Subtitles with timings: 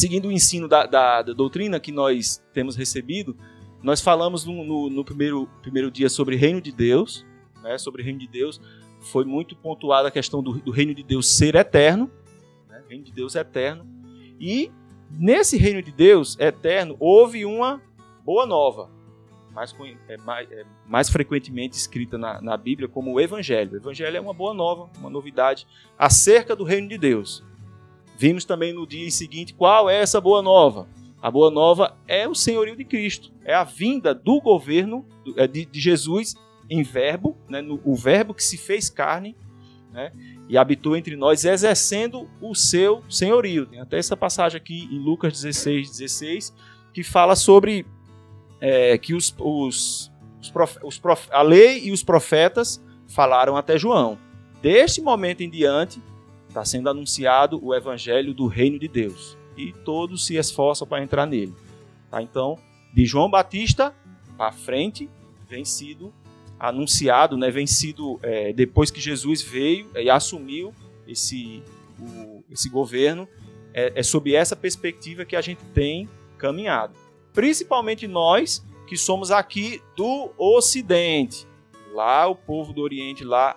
[0.00, 3.36] seguindo o ensino da, da, da doutrina que nós temos recebido,
[3.82, 7.26] nós falamos no, no, no, primeiro, primeiro dia sobre reino de Deus,
[7.62, 8.60] né, sobre reino de Deus.
[9.00, 12.10] Foi muito pontuada a questão do, do reino de Deus ser eterno,
[12.68, 13.86] né, reino de Deus eterno.
[14.40, 14.70] E
[15.10, 17.82] nesse reino de Deus eterno houve uma
[18.24, 18.90] boa nova,
[19.52, 19.74] mais,
[20.08, 23.72] é, mais, é, mais frequentemente escrita na, na Bíblia como o Evangelho.
[23.72, 25.66] O Evangelho é uma boa nova, uma novidade
[25.98, 27.44] acerca do reino de Deus.
[28.20, 30.86] Vimos também no dia seguinte qual é essa boa nova.
[31.22, 35.06] A boa nova é o senhorio de Cristo, é a vinda do governo
[35.38, 36.34] é, de, Jesus
[36.68, 39.34] em verbo, né, no, o verbo que se fez carne
[39.90, 40.12] né,
[40.50, 43.64] e habitou entre nós, exercendo o seu senhorio.
[43.64, 46.54] Tem até essa passagem aqui em Lucas 16, 16,
[46.92, 47.86] que fala sobre
[48.60, 53.78] é, que os, os, os, prof, os prof, a lei e os profetas falaram até
[53.78, 54.18] João.
[54.60, 56.02] Deste momento em diante,
[56.50, 61.24] está sendo anunciado o evangelho do reino de Deus e todos se esforçam para entrar
[61.24, 61.54] nele.
[62.10, 62.20] Tá?
[62.20, 62.58] Então,
[62.92, 63.94] de João Batista
[64.36, 65.08] para frente,
[65.48, 66.12] vem sido
[66.58, 70.74] anunciado, né, vem sido, é, depois que Jesus veio e assumiu
[71.06, 71.62] esse,
[71.98, 73.28] o, esse governo,
[73.72, 76.94] é, é sob essa perspectiva que a gente tem caminhado.
[77.32, 81.46] Principalmente nós que somos aqui do Ocidente.
[81.92, 83.56] Lá o povo do Oriente, lá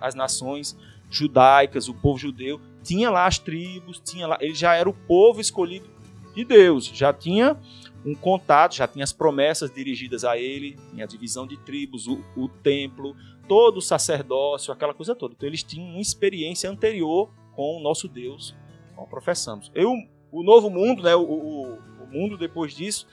[0.00, 0.76] as nações
[1.12, 5.40] judaicas, o povo judeu, tinha lá as tribos, tinha lá, ele já era o povo
[5.40, 5.88] escolhido
[6.34, 7.56] de Deus, já tinha
[8.04, 12.18] um contato, já tinha as promessas dirigidas a ele, tinha a divisão de tribos, o,
[12.36, 13.14] o templo,
[13.46, 15.34] todo o sacerdócio, aquela coisa toda.
[15.36, 18.56] Então eles tinham uma experiência anterior com o nosso Deus,
[18.96, 19.70] como professamos.
[19.74, 19.92] Eu,
[20.32, 23.06] o novo mundo, né, o, o, o mundo depois disso,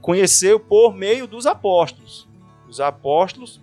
[0.00, 2.28] conheceu por meio dos apóstolos.
[2.68, 3.60] Os apóstolos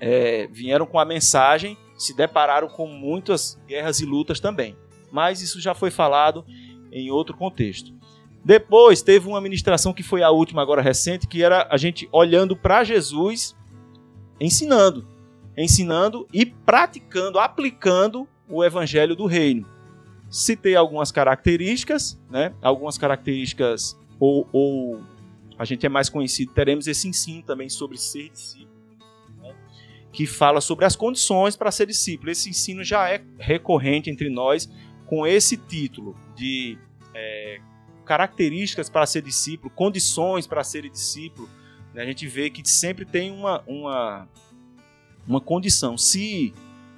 [0.00, 4.76] é, vieram com a mensagem se depararam com muitas guerras e lutas também.
[5.10, 6.46] Mas isso já foi falado
[6.92, 7.92] em outro contexto.
[8.44, 12.56] Depois teve uma ministração que foi a última agora recente, que era a gente olhando
[12.56, 13.56] para Jesus,
[14.40, 15.06] ensinando,
[15.56, 19.66] ensinando e praticando, aplicando o evangelho do reino.
[20.30, 22.54] Citei algumas características, né?
[22.62, 25.00] Algumas características ou, ou
[25.58, 28.77] a gente é mais conhecido, teremos esse ensino também sobre ser discípulo
[30.18, 32.32] que fala sobre as condições para ser discípulo.
[32.32, 34.68] Esse ensino já é recorrente entre nós
[35.06, 36.76] com esse título de
[37.14, 37.60] é,
[38.04, 41.48] características para ser discípulo, condições para ser discípulo.
[41.94, 42.02] Né?
[42.02, 44.28] A gente vê que sempre tem uma, uma,
[45.24, 45.96] uma condição.
[45.96, 46.52] Se,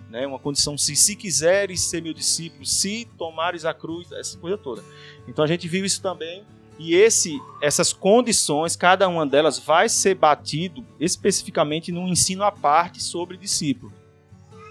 [0.08, 4.56] né, uma condição se, se quiseres ser meu discípulo, se tomares a cruz, essa coisa
[4.56, 4.82] toda.
[5.28, 6.42] Então a gente viu isso também
[6.80, 13.02] e esse, essas condições, cada uma delas vai ser batido especificamente num ensino à parte
[13.02, 13.92] sobre discípulo.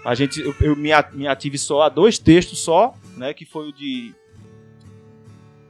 [0.04, 3.72] A gente, eu, eu me ative só a dois textos só, né, que foi o
[3.72, 4.12] de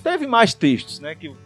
[0.03, 1.37] teve mais textos, né, que eu,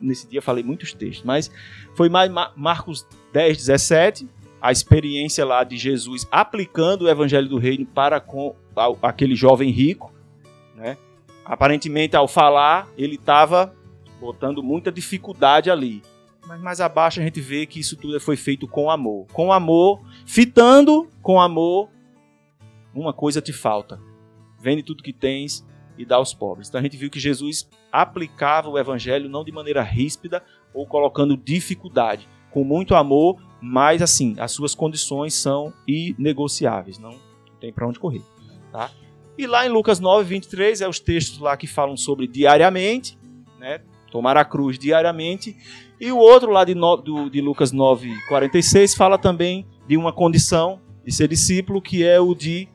[0.00, 1.48] nesse dia falei muitos textos, mas
[1.94, 4.28] foi mais Marcos 10, 17,
[4.60, 8.56] a experiência lá de Jesus aplicando o evangelho do reino para com
[9.00, 10.12] aquele jovem rico,
[10.74, 10.98] né?
[11.44, 13.75] Aparentemente, ao falar, ele estava
[14.20, 16.02] botando muita dificuldade ali.
[16.46, 19.26] Mas mais abaixo a gente vê que isso tudo foi feito com amor.
[19.32, 21.90] Com amor, fitando com amor,
[22.94, 24.00] uma coisa te falta.
[24.60, 25.66] Vende tudo que tens
[25.98, 26.68] e dá aos pobres.
[26.68, 31.36] Então a gente viu que Jesus aplicava o evangelho não de maneira ríspida ou colocando
[31.36, 37.18] dificuldade, com muito amor, mas assim, as suas condições são inegociáveis, não
[37.60, 38.22] tem para onde correr,
[38.70, 38.90] tá?
[39.38, 43.18] E lá em Lucas 9, 23, é os textos lá que falam sobre diariamente,
[43.58, 43.80] né?
[44.10, 45.56] Tomar a cruz diariamente.
[46.00, 50.12] E o outro lá de, no, do, de Lucas 9, 46 fala também de uma
[50.12, 52.68] condição de ser discípulo, que é o de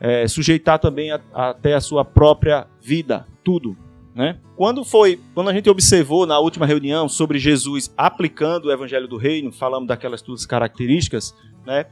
[0.00, 3.76] é, sujeitar também a, a, até a sua própria vida, tudo.
[4.14, 4.38] Né?
[4.56, 9.18] Quando foi, quando a gente observou na última reunião sobre Jesus aplicando o Evangelho do
[9.18, 11.34] Reino, falamos daquelas duas características,
[11.66, 11.84] né?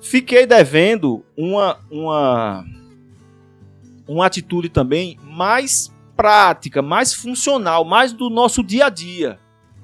[0.00, 2.64] Fiquei devendo uma, uma,
[4.06, 9.38] uma atitude também mais prática, mais funcional, mais do nosso dia a dia,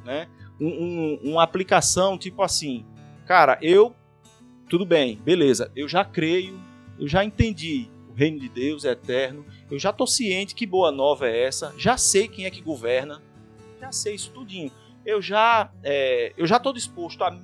[0.05, 0.29] né?
[0.61, 2.85] Um, um, uma aplicação tipo assim,
[3.27, 3.95] cara, eu
[4.69, 6.59] tudo bem, beleza, eu já creio,
[6.99, 10.93] eu já entendi o reino de Deus é eterno, eu já tô ciente que boa
[10.93, 13.21] nova é essa, já sei quem é que governa,
[13.81, 14.71] já sei isso tudinho,
[15.05, 17.37] eu já é, eu já tô disposto a,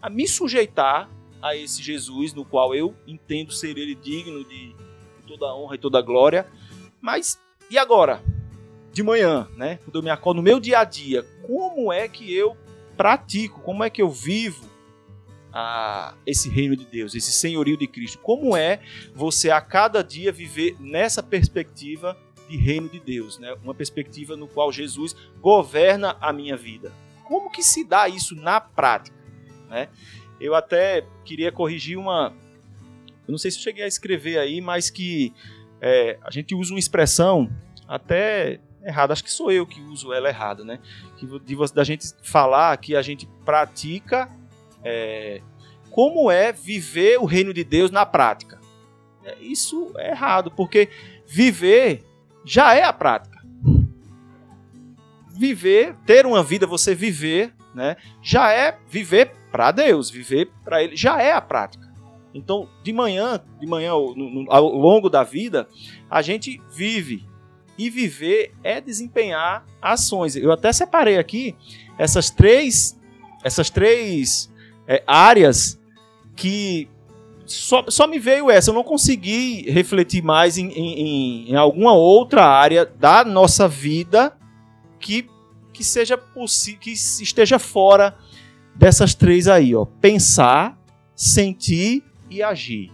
[0.00, 1.10] a me sujeitar
[1.42, 4.74] a esse Jesus no qual eu entendo ser ele digno de
[5.26, 6.46] toda honra e toda glória,
[7.00, 7.38] mas
[7.70, 8.22] e agora?
[8.92, 9.78] De manhã, né?
[9.84, 12.56] Quando eu me acordo no meu dia a dia, como é que eu
[12.96, 14.68] pratico, como é que eu vivo
[15.52, 18.18] a, esse reino de Deus, esse senhorio de Cristo?
[18.18, 18.80] Como é
[19.14, 22.16] você a cada dia viver nessa perspectiva
[22.50, 23.54] de reino de Deus, né?
[23.62, 26.92] uma perspectiva no qual Jesus governa a minha vida.
[27.24, 29.16] Como que se dá isso na prática?
[29.68, 29.88] Né?
[30.40, 32.34] Eu até queria corrigir uma.
[33.28, 35.32] Eu não sei se eu cheguei a escrever aí, mas que
[35.80, 37.50] é, a gente usa uma expressão
[37.88, 39.12] até errada.
[39.12, 40.78] Acho que sou eu que uso ela errada, né?
[41.16, 44.28] Que, de, da gente falar que a gente pratica.
[44.82, 45.40] É,
[45.90, 48.60] como é viver o reino de Deus na prática?
[49.24, 50.88] É, isso é errado, porque
[51.26, 52.04] viver
[52.44, 53.40] já é a prática.
[55.28, 60.96] Viver, ter uma vida, você viver, né, já é viver para Deus, viver para Ele,
[60.96, 61.89] já é a prática.
[62.34, 65.68] Então, de manhã, de manhã ao, no, ao longo da vida,
[66.08, 67.28] a gente vive.
[67.78, 70.36] E viver é desempenhar ações.
[70.36, 71.56] Eu até separei aqui
[71.96, 73.00] essas três,
[73.42, 74.52] essas três
[74.86, 75.80] é, áreas
[76.36, 76.90] que
[77.46, 78.70] só, só me veio essa.
[78.70, 84.36] Eu não consegui refletir mais em, em, em alguma outra área da nossa vida
[84.98, 85.26] que,
[85.72, 86.20] que seja
[86.78, 88.14] que esteja fora
[88.74, 89.84] dessas três aí, ó.
[89.84, 90.78] Pensar,
[91.14, 92.92] sentir e agir.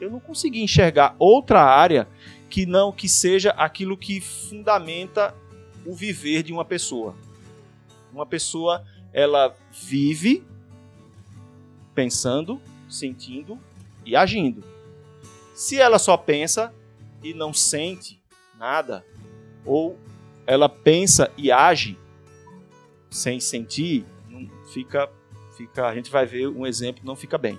[0.00, 2.08] Eu não consegui enxergar outra área
[2.48, 5.34] que não que seja aquilo que fundamenta
[5.84, 7.14] o viver de uma pessoa.
[8.12, 10.44] Uma pessoa, ela vive
[11.94, 13.58] pensando, sentindo
[14.04, 14.62] e agindo.
[15.54, 16.72] Se ela só pensa
[17.22, 18.20] e não sente
[18.58, 19.04] nada,
[19.64, 19.98] ou
[20.46, 21.98] ela pensa e age
[23.10, 24.04] sem sentir,
[24.72, 25.10] fica,
[25.56, 27.58] fica, a gente vai ver um exemplo não fica bem.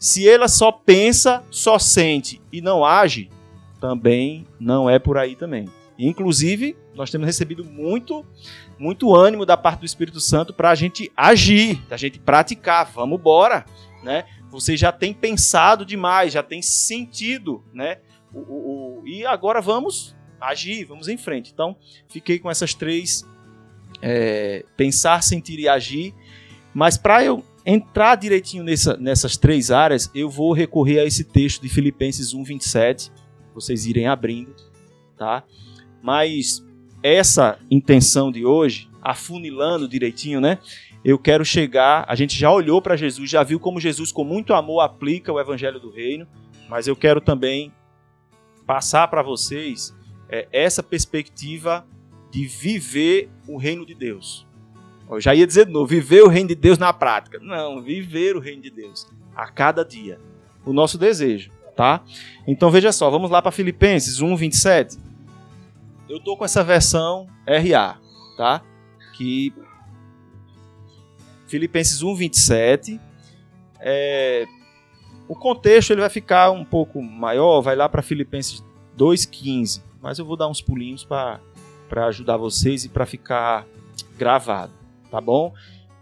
[0.00, 3.30] Se ela só pensa, só sente e não age,
[3.80, 5.68] também não é por aí também.
[5.96, 8.26] Inclusive, nós temos recebido muito,
[8.78, 12.90] muito ânimo da parte do Espírito Santo para a gente agir, da gente praticar.
[12.92, 13.64] Vamos embora,
[14.02, 14.24] né?
[14.50, 17.98] você já tem pensado demais, já tem sentido, né?
[18.32, 21.52] O, o, o, e agora vamos agir, vamos em frente.
[21.52, 21.76] Então,
[22.08, 23.24] fiquei com essas três:
[24.02, 26.14] é, pensar, sentir e agir.
[26.74, 31.62] Mas para eu entrar direitinho nessa, nessas três áreas, eu vou recorrer a esse texto
[31.62, 33.12] de Filipenses 1, 27.
[33.54, 34.54] Vocês irem abrindo,
[35.16, 35.44] tá?
[36.02, 36.64] Mas
[37.02, 40.58] essa intenção de hoje, afunilando direitinho, né?
[41.04, 42.04] eu quero chegar.
[42.08, 45.40] A gente já olhou para Jesus, já viu como Jesus, com muito amor, aplica o
[45.40, 46.26] evangelho do reino,
[46.68, 47.72] mas eu quero também
[48.66, 49.94] passar para vocês
[50.28, 51.86] é, essa perspectiva
[52.30, 54.46] de viver o reino de Deus.
[55.10, 57.38] Eu já ia dizer de novo, viver o reino de Deus na prática.
[57.40, 60.18] Não, viver o reino de Deus a cada dia.
[60.64, 62.02] O nosso desejo, tá?
[62.46, 64.98] Então veja só, vamos lá para Filipenses 1, 27.
[66.08, 67.98] Eu tô com essa versão RA,
[68.36, 68.62] tá?
[69.14, 69.52] Que
[71.46, 73.00] Filipenses 1, 27.
[73.80, 74.46] É,
[75.26, 78.64] o contexto ele vai ficar um pouco maior, vai lá para Filipenses
[78.98, 79.82] 2,15.
[80.02, 81.40] Mas eu vou dar uns pulinhos para
[82.06, 83.66] ajudar vocês e para ficar
[84.16, 84.72] gravado,
[85.10, 85.52] tá bom?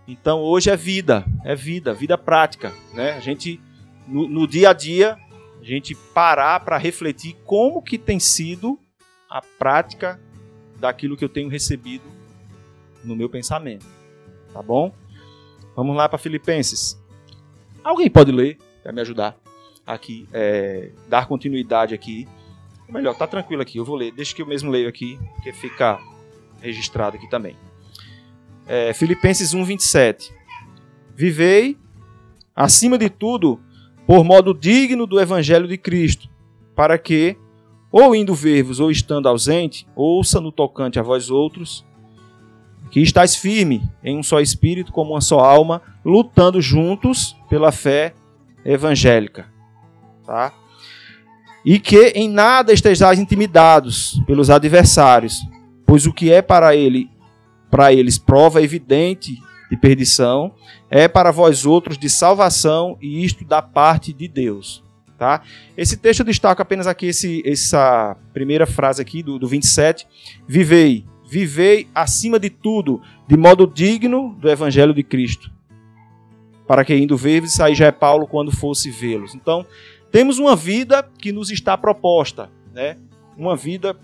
[0.07, 3.13] Então hoje é vida, é vida, vida prática, né?
[3.13, 3.61] A gente
[4.07, 5.19] no, no dia a dia
[5.61, 8.79] a gente parar para refletir como que tem sido
[9.29, 10.21] a prática
[10.79, 12.05] daquilo que eu tenho recebido
[13.05, 13.87] no meu pensamento,
[14.53, 14.93] tá bom?
[15.75, 17.01] Vamos lá para Filipenses.
[17.85, 19.37] Alguém pode ler para me ajudar
[19.87, 22.27] aqui, é, dar continuidade aqui.
[22.87, 24.13] Ou melhor, tá tranquilo aqui, eu vou ler.
[24.13, 25.99] Deixa que eu mesmo leio aqui, que fica
[26.61, 27.57] registrado aqui também.
[28.69, 30.33] É, Filipenses 1, 27.
[31.17, 31.77] Vivei,
[32.55, 33.59] acima de tudo,
[34.07, 36.29] por modo digno do Evangelho de Cristo,
[36.77, 37.37] para que,
[37.91, 41.85] ou indo ver-vos, ou estando ausente, ouça no tocante a vós outros
[42.91, 48.15] que estáis firme em um só espírito, como uma só alma, lutando juntos pela fé
[48.65, 49.47] evangélica.
[50.25, 50.53] Tá?
[51.65, 55.41] E que em nada estejais intimidados pelos adversários,
[55.87, 57.11] pois o que é para ele,
[57.71, 60.55] para eles prova evidente de perdição,
[60.91, 64.83] é para vós outros de salvação, e isto da parte de Deus.
[65.19, 65.43] Tá?
[65.77, 70.07] Esse texto eu destaco apenas aqui esse, essa primeira frase aqui do, do 27.
[70.47, 75.51] Vivei vivei acima de tudo de modo digno do evangelho de Cristo.
[76.67, 79.35] Para que indo ver-vos, aí já é Paulo quando fosse vê-los.
[79.35, 79.67] Então,
[80.11, 82.97] temos uma vida que nos está proposta, né?
[83.37, 83.97] Uma vida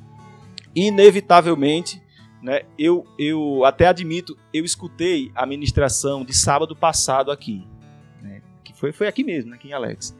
[0.75, 2.03] inevitavelmente,
[2.45, 2.61] né?
[2.79, 7.67] Eu, eu até admito, eu escutei a ministração de sábado passado aqui,
[8.23, 8.43] né?
[8.63, 9.57] que foi, foi aqui mesmo, né?
[9.57, 10.15] aqui em Alex.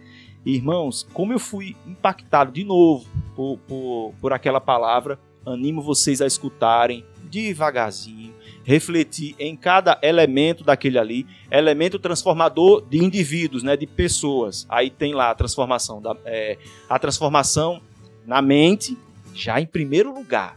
[0.45, 6.27] Irmãos, como eu fui impactado de novo por, por, por aquela palavra, animo vocês a
[6.27, 14.67] escutarem devagarzinho, refletir em cada elemento daquele ali, elemento transformador de indivíduos, né, de pessoas.
[14.71, 16.57] Aí tem lá a transformação, da, é,
[16.89, 17.83] a transformação
[18.27, 18.97] na mente,
[19.35, 20.57] Já em primeiro lugar,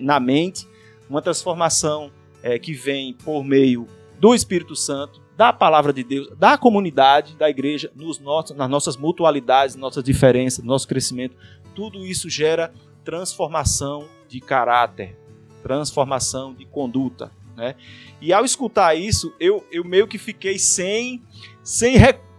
[0.00, 0.66] na mente,
[1.10, 2.12] uma transformação
[2.42, 3.86] é, que vem por meio
[4.18, 8.96] do Espírito Santo, da palavra de Deus, da comunidade, da igreja, nos nossos, nas nossas
[8.96, 11.36] mutualidades, nossas diferenças, nosso crescimento.
[11.74, 12.72] Tudo isso gera
[13.04, 15.18] transformação de caráter,
[15.62, 17.32] transformação de conduta.
[17.56, 17.74] Né?
[18.20, 21.22] E ao escutar isso, eu, eu meio que fiquei sem,
[21.62, 21.96] sem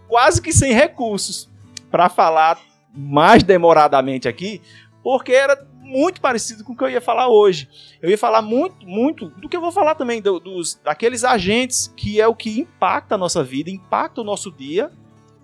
[0.08, 1.50] quase que sem recursos
[1.90, 2.58] para falar
[2.94, 4.62] mais demoradamente aqui,
[5.02, 5.56] porque era
[5.92, 7.68] muito parecido com o que eu ia falar hoje.
[8.00, 11.92] Eu ia falar muito, muito do que eu vou falar também do, dos daqueles agentes
[11.94, 14.90] que é o que impacta a nossa vida, impacta o nosso dia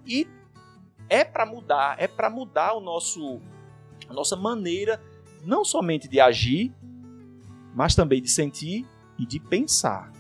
[0.07, 0.26] e
[1.09, 3.40] é para mudar, é para mudar o nosso
[4.09, 5.00] a nossa maneira
[5.45, 6.73] não somente de agir,
[7.75, 8.87] mas também de sentir
[9.19, 10.11] e de pensar.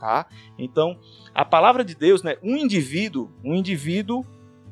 [0.00, 0.26] Tá?
[0.58, 0.98] Então,
[1.34, 4.24] a palavra de Deus, né, um indivíduo, um indivíduo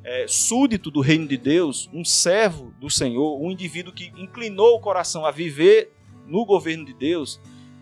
[0.04, 4.80] é, súdito do reino de Deus, um servo do Senhor, um indivíduo que inclinou o
[4.80, 5.90] coração a viver
[6.26, 7.40] no governo de Deus,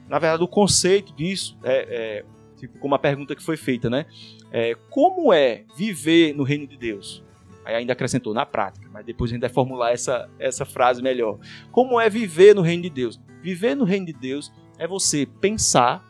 [0.08, 2.24] na verdade, o conceito disso é, é
[2.58, 4.06] tipo, como a pergunta que foi feita, né?
[4.50, 7.24] É, como é viver no reino de Deus?
[7.64, 11.38] Aí ainda acrescentou na prática, mas depois a gente vai formular essa, essa frase melhor.
[11.70, 13.18] Como é viver no reino de Deus?
[13.40, 16.04] Viver no reino de Deus é você pensar,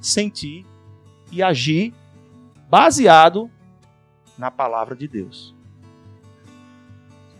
[0.00, 0.64] sentir
[1.32, 1.92] e agir
[2.70, 3.50] baseado
[4.38, 5.54] na palavra de Deus.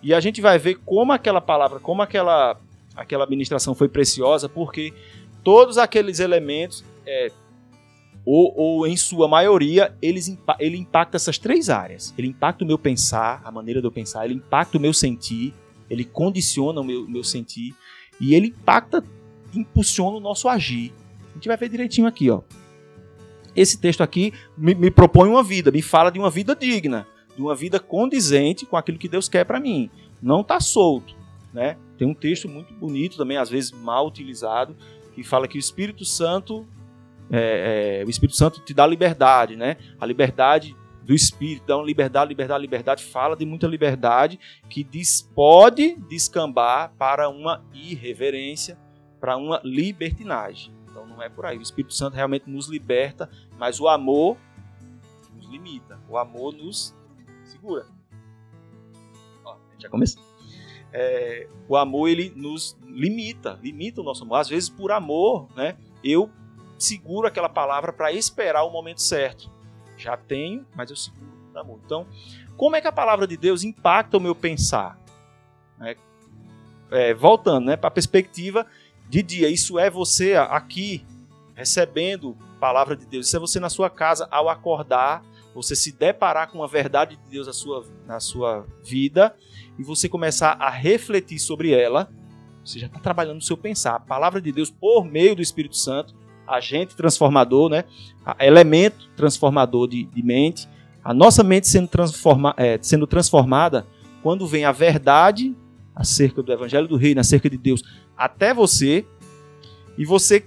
[0.02, 2.60] E a gente vai ver como aquela palavra, como aquela,
[2.94, 4.92] aquela administração foi preciosa, porque
[5.42, 7.32] todos aqueles elementos, é,
[8.24, 12.14] ou, ou, em sua maioria, eles, ele impacta essas três áreas.
[12.18, 15.54] Ele impacta o meu pensar, a maneira de eu pensar, ele impacta o meu sentir,
[15.88, 17.74] ele condiciona o meu, meu sentir,
[18.20, 19.02] e ele impacta,
[19.54, 20.92] impulsiona o nosso agir.
[21.30, 22.42] A gente vai ver direitinho aqui, ó
[23.54, 27.06] esse texto aqui me, me propõe uma vida, me fala de uma vida digna,
[27.36, 29.90] de uma vida condizente com aquilo que Deus quer para mim.
[30.22, 31.14] Não está solto.
[31.52, 31.76] Né?
[31.96, 34.76] Tem um texto muito bonito também, às vezes mal utilizado,
[35.14, 36.66] que fala que o Espírito Santo,
[37.30, 39.76] é, é, o Espírito Santo te dá liberdade, né?
[40.00, 45.94] A liberdade do Espírito, uma liberdade, liberdade, liberdade, fala de muita liberdade que diz, pode
[46.08, 48.76] descambar para uma irreverência,
[49.20, 50.73] para uma libertinagem.
[51.14, 51.58] Não é por aí.
[51.58, 54.36] O Espírito Santo realmente nos liberta, mas o amor
[55.34, 55.98] nos limita.
[56.08, 56.94] O amor nos
[57.44, 57.86] segura.
[59.44, 60.22] Ó, já começou.
[60.92, 64.36] É, o amor ele nos limita, limita o nosso amor.
[64.36, 65.76] Às vezes por amor, né?
[66.02, 66.30] Eu
[66.78, 69.50] seguro aquela palavra para esperar o momento certo.
[69.96, 71.80] Já tenho, mas eu seguro o amor.
[71.84, 72.06] Então,
[72.56, 74.98] como é que a palavra de Deus impacta o meu pensar?
[75.80, 75.96] É,
[76.90, 78.66] é, voltando né, para a perspectiva
[79.08, 79.48] de dia.
[79.48, 81.04] Isso é você aqui
[81.54, 83.26] recebendo palavra de Deus.
[83.26, 85.22] Isso é você na sua casa ao acordar,
[85.54, 89.34] você se deparar com a verdade de Deus na sua, na sua vida
[89.78, 92.10] e você começar a refletir sobre ela.
[92.64, 93.96] Você já está trabalhando no seu pensar.
[93.96, 96.14] A palavra de Deus por meio do Espírito Santo,
[96.46, 97.84] agente transformador, né?
[98.40, 100.68] elemento transformador de, de mente.
[101.04, 103.86] A nossa mente sendo, transforma, é, sendo transformada
[104.22, 105.54] quando vem a verdade
[105.94, 107.82] acerca do Evangelho do Reino, acerca de Deus,
[108.16, 109.04] até você,
[109.96, 110.44] e você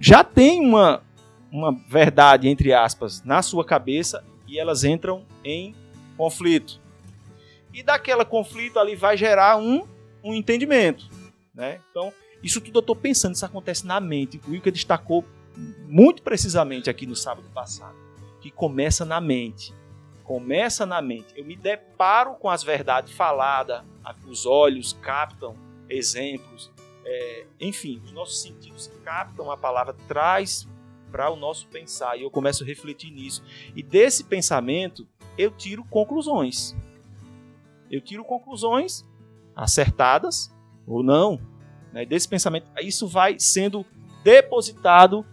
[0.00, 1.02] já tem uma,
[1.50, 5.74] uma verdade, entre aspas, na sua cabeça, e elas entram em
[6.16, 6.80] conflito.
[7.72, 9.86] E daquela conflito ali vai gerar um,
[10.22, 11.08] um entendimento.
[11.54, 11.80] Né?
[11.90, 14.40] Então, isso tudo eu estou pensando, isso acontece na mente.
[14.46, 15.24] O Wilker destacou
[15.86, 17.96] muito precisamente aqui no sábado passado,
[18.40, 19.74] que começa na mente
[20.26, 21.28] começa na mente.
[21.36, 23.82] Eu me deparo com as verdades faladas,
[24.26, 25.54] os olhos captam
[25.88, 26.70] exemplos,
[27.08, 30.68] é, enfim, os nossos sentidos captam a palavra, traz
[31.12, 33.44] para o nosso pensar e eu começo a refletir nisso.
[33.76, 35.06] E desse pensamento
[35.38, 36.76] eu tiro conclusões.
[37.88, 39.06] Eu tiro conclusões
[39.54, 40.52] acertadas
[40.84, 41.40] ou não.
[41.92, 42.04] Né?
[42.04, 43.86] Desse pensamento, isso vai sendo
[44.24, 45.24] depositado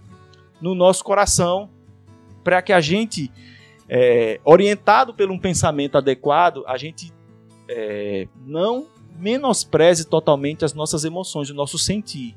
[0.62, 1.72] no nosso coração
[2.44, 3.32] para que a gente
[3.90, 7.12] é, orientado por um pensamento adequado, a gente
[7.68, 12.36] é, não menospreze totalmente as nossas emoções, o nosso sentir.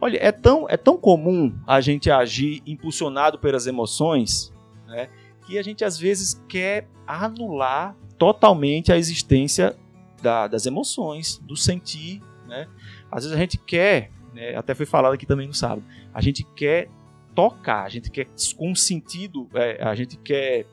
[0.00, 4.52] Olha, é tão, é tão comum a gente agir impulsionado pelas emoções,
[4.86, 5.08] né,
[5.44, 9.76] que a gente às vezes quer anular totalmente a existência
[10.22, 12.22] da, das emoções, do sentir.
[12.46, 12.68] Né?
[13.10, 16.44] Às vezes a gente quer, né, até foi falado aqui também no sábado, a gente
[16.54, 16.88] quer
[17.34, 20.66] tocar, a gente quer com sentido, é, a gente quer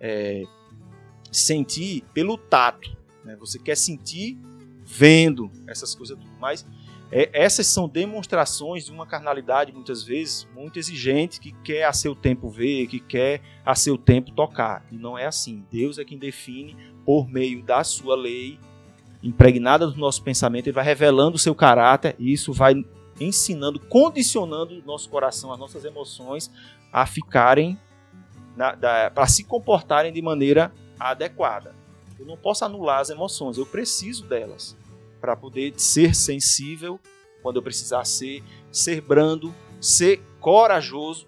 [0.00, 0.44] é,
[1.30, 2.96] sentir pelo tato.
[3.24, 3.36] Né?
[3.36, 4.38] Você quer sentir
[4.84, 6.30] vendo essas coisas tudo.
[6.40, 6.66] Mas
[7.10, 12.14] é, essas são demonstrações de uma carnalidade, muitas vezes, muito exigente, que quer a seu
[12.14, 14.84] tempo ver, que quer a seu tempo tocar.
[14.90, 15.64] E não é assim.
[15.70, 18.58] Deus é quem define, por meio da sua lei,
[19.22, 22.74] impregnada do nosso pensamento, ele vai revelando o seu caráter e isso vai
[23.20, 26.50] ensinando, condicionando o nosso coração, as nossas emoções
[26.92, 27.78] a ficarem,
[29.14, 31.74] para se comportarem de maneira adequada.
[32.22, 34.76] Eu não posso anular as emoções, eu preciso delas
[35.20, 37.00] para poder ser sensível
[37.42, 41.26] quando eu precisar ser, ser brando, ser corajoso,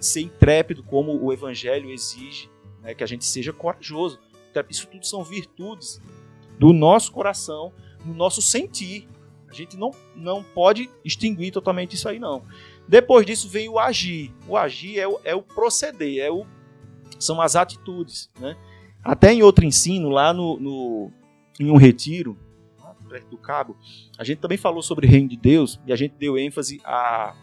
[0.00, 2.50] ser intrépido, como o Evangelho exige,
[2.82, 4.18] né, que a gente seja corajoso.
[4.50, 6.02] Então, isso tudo são virtudes
[6.58, 7.72] do nosso coração,
[8.04, 9.08] no nosso sentir.
[9.48, 12.42] A gente não, não pode extinguir totalmente isso aí, não.
[12.88, 14.34] Depois disso vem o agir.
[14.48, 16.44] O agir é o, é o proceder, é o,
[17.20, 18.28] são as atitudes.
[18.40, 18.56] Né?
[19.04, 21.12] Até em outro ensino, lá no, no
[21.60, 22.38] em um retiro,
[23.14, 23.76] perto do cabo,
[24.18, 27.34] a gente também falou sobre o reino de Deus e a gente deu ênfase a,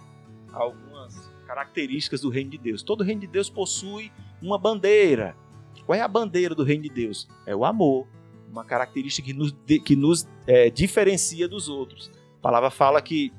[0.52, 2.84] a algumas características do reino de Deus.
[2.84, 5.36] Todo reino de Deus possui uma bandeira.
[5.86, 7.28] Qual é a bandeira do reino de Deus?
[7.46, 8.08] É o amor,
[8.50, 12.12] uma característica que nos, que nos é, diferencia dos outros.
[12.38, 13.32] A palavra fala que,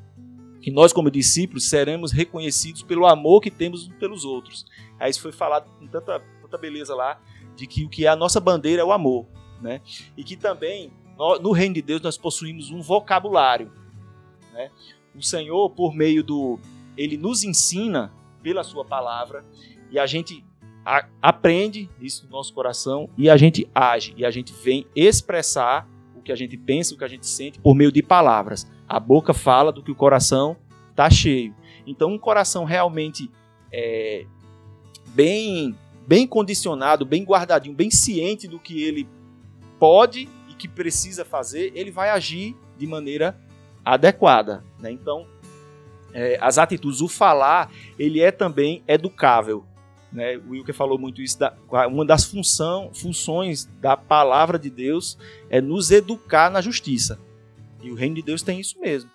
[0.61, 4.65] que nós, como discípulos, seremos reconhecidos pelo amor que temos pelos outros.
[4.99, 7.21] Aí isso foi falado com tanta, tanta beleza lá,
[7.57, 9.27] de que o que é a nossa bandeira é o amor.
[9.61, 9.81] Né?
[10.17, 13.71] E que também, no, no reino de Deus, nós possuímos um vocabulário.
[14.53, 14.71] Né?
[15.15, 16.59] O Senhor, por meio do.
[16.97, 19.45] Ele nos ensina pela Sua palavra
[19.91, 20.45] e a gente
[20.85, 25.89] a, aprende isso no nosso coração e a gente age e a gente vem expressar
[26.17, 28.71] o que a gente pensa, o que a gente sente por meio de palavras.
[28.89, 30.57] A boca fala do que o coração
[30.91, 31.55] está cheio.
[31.87, 33.31] Então, um coração realmente
[33.73, 34.27] é,
[35.15, 35.77] bem,
[36.13, 39.09] bem condicionado, bem guardadinho, bem ciente do que ele
[39.79, 43.41] pode e que precisa fazer, ele vai agir de maneira
[43.83, 44.63] adequada.
[44.79, 44.91] Né?
[44.91, 45.27] Então,
[46.13, 49.65] é, as atitudes, o falar, ele é também educável.
[50.13, 50.37] Né?
[50.37, 51.39] O Wilker falou muito isso.
[51.39, 51.57] Da,
[51.89, 55.17] uma das função, funções da palavra de Deus
[55.49, 57.19] é nos educar na justiça.
[57.83, 59.11] E o reino de Deus tem isso mesmo.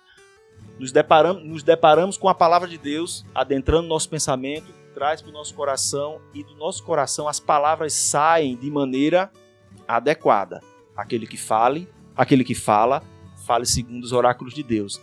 [0.80, 5.32] Nos deparamos, nos deparamos com a palavra de Deus adentrando nosso pensamento, traz para o
[5.32, 9.30] nosso coração e do nosso coração as palavras saem de maneira
[9.86, 10.60] adequada.
[10.96, 13.00] Aquele que fale, aquele que fala,
[13.46, 15.00] fale segundo os oráculos de Deus.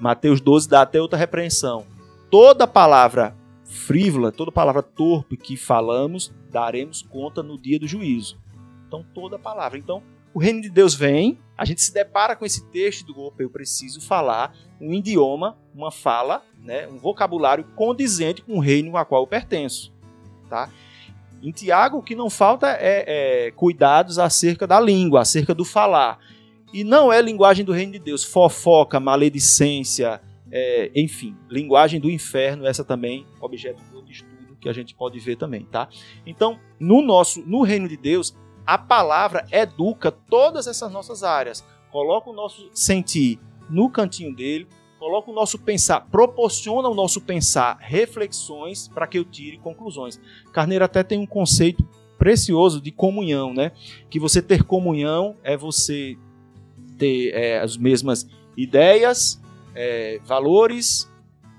[0.00, 1.84] Mateus 12 dá até outra repreensão.
[2.30, 8.38] Toda palavra frívola, toda palavra torpe que falamos, daremos conta no dia do juízo.
[8.88, 9.76] Então, toda palavra.
[9.78, 10.02] Então,
[10.34, 13.48] o reino de Deus vem, a gente se depara com esse texto do opa, eu
[13.48, 19.22] preciso falar um idioma, uma fala, né, um vocabulário condizente com o reino a qual
[19.22, 19.94] eu pertenço.
[20.50, 20.68] Tá?
[21.40, 26.18] Em Tiago, o que não falta é, é cuidados acerca da língua, acerca do falar.
[26.72, 30.20] E não é linguagem do reino de Deus, fofoca, maledicência,
[30.50, 35.36] é, enfim, linguagem do inferno, essa também objeto de estudo que a gente pode ver
[35.36, 35.88] também, tá?
[36.26, 38.34] Então, no nosso, no reino de Deus,
[38.66, 44.66] a palavra educa todas essas nossas áreas, coloca o nosso sentir no cantinho dele,
[44.98, 50.20] coloca o nosso pensar, proporciona o nosso pensar reflexões para que eu tire conclusões.
[50.52, 51.86] Carneiro até tem um conceito
[52.18, 53.72] precioso de comunhão, né?
[54.08, 56.16] Que você ter comunhão é você
[56.96, 59.40] ter é, as mesmas ideias,
[59.74, 61.10] é, valores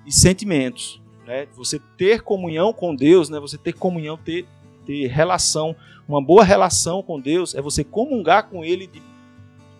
[0.06, 1.02] e sentimentos.
[1.26, 1.48] Né?
[1.56, 3.39] Você ter comunhão com Deus, né?
[3.39, 4.46] você ter comunhão, ter,
[4.86, 5.76] ter relação,
[6.08, 9.02] uma boa relação com Deus é você comungar com Ele de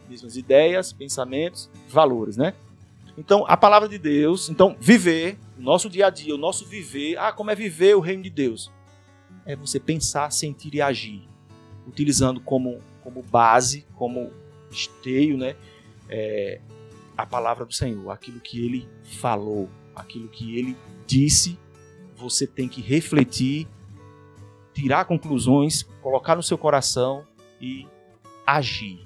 [0.10, 2.38] mesmas ideias, pensamentos, valores.
[2.38, 2.54] Né?
[3.18, 7.18] Então, a palavra de Deus, então, viver, o nosso dia a dia, o nosso viver,
[7.18, 8.72] ah, como é viver o reino de Deus?
[9.46, 11.28] É você pensar, sentir e agir,
[11.88, 14.32] utilizando como, como base, como
[14.72, 15.56] esteio, né?
[16.10, 16.60] É,
[17.18, 20.76] a palavra do Senhor, aquilo que ele falou, aquilo que ele
[21.08, 21.58] disse,
[22.16, 23.68] você tem que refletir,
[24.76, 27.26] tirar conclusões, colocar no seu coração
[27.62, 27.88] e
[28.46, 29.00] agir.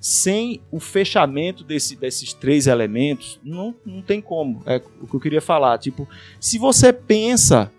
[0.00, 4.62] Sem o fechamento desse, desses três elementos, não, não tem como.
[4.64, 5.76] É o que eu queria falar.
[5.78, 7.72] Tipo, se você pensa,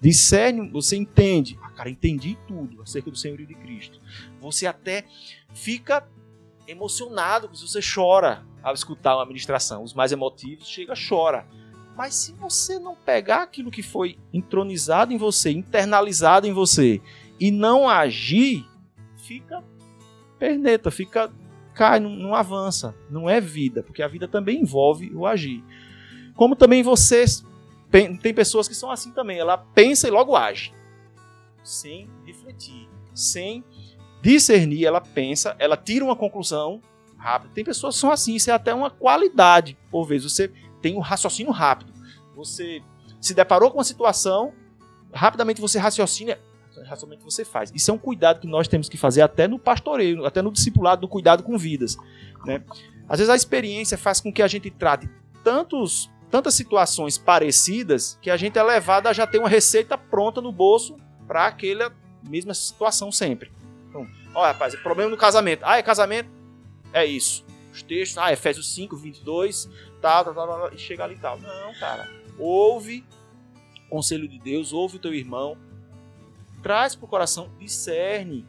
[0.00, 1.58] discerne, você entende.
[1.62, 4.00] Ah, cara, entendi tudo acerca do Senhor e de Cristo.
[4.40, 5.04] Você até
[5.52, 6.08] fica
[6.66, 9.82] emocionado, você chora ao escutar uma ministração.
[9.82, 11.46] Os mais emotivos chega chora.
[11.96, 17.00] Mas se você não pegar aquilo que foi entronizado em você, internalizado em você
[17.38, 18.66] e não agir,
[19.16, 19.62] fica
[20.38, 21.30] perneta, fica
[21.74, 25.62] cai, não, não avança, não é vida, porque a vida também envolve o agir.
[26.34, 27.44] Como também vocês
[28.22, 30.72] tem pessoas que são assim também, ela pensa e logo age,
[31.62, 33.62] sem refletir, sem
[34.22, 36.80] discernir, ela pensa, ela tira uma conclusão
[37.18, 37.52] rápida.
[37.54, 40.32] Tem pessoas que são assim, isso é até uma qualidade, por vezes.
[40.32, 40.50] Você
[40.82, 41.92] tem um raciocínio rápido.
[42.34, 42.82] Você
[43.20, 44.52] se deparou com uma situação,
[45.14, 46.36] rapidamente você raciocina,
[46.84, 47.70] racionalmente você faz.
[47.74, 51.02] Isso é um cuidado que nós temos que fazer até no pastoreio, até no discipulado,
[51.02, 51.96] no cuidado com vidas.
[52.44, 52.62] Né?
[53.08, 55.08] Às vezes a experiência faz com que a gente trate
[55.44, 60.40] tantos, tantas situações parecidas que a gente é levado a já ter uma receita pronta
[60.40, 61.92] no bolso para aquela
[62.28, 63.52] mesma situação sempre.
[63.88, 65.62] Então, ó, rapaz, problema no casamento.
[65.64, 66.28] Ah, é casamento?
[66.92, 67.44] É isso.
[67.72, 69.68] Os textos, ah, Efésios 5, 22,
[70.00, 71.38] tal, tal, tal, tal, e chega ali e tal.
[71.40, 72.08] Não, cara.
[72.38, 73.04] Ouve
[73.86, 75.56] o conselho de Deus, ouve o teu irmão,
[76.62, 78.46] traz para o coração, discerne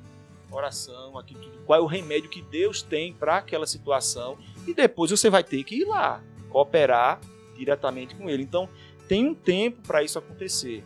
[0.52, 5.10] oração, aqui tudo, qual é o remédio que Deus tem para aquela situação e depois
[5.10, 7.20] você vai ter que ir lá cooperar
[7.58, 8.44] diretamente com ele.
[8.44, 8.70] Então
[9.08, 10.84] tem um tempo para isso acontecer.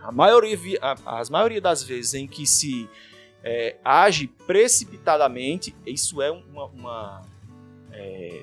[0.00, 2.88] A maioria, a, as maioria das vezes em que se
[3.42, 7.22] é, age precipitadamente, isso é uma, uma,
[7.92, 8.42] é,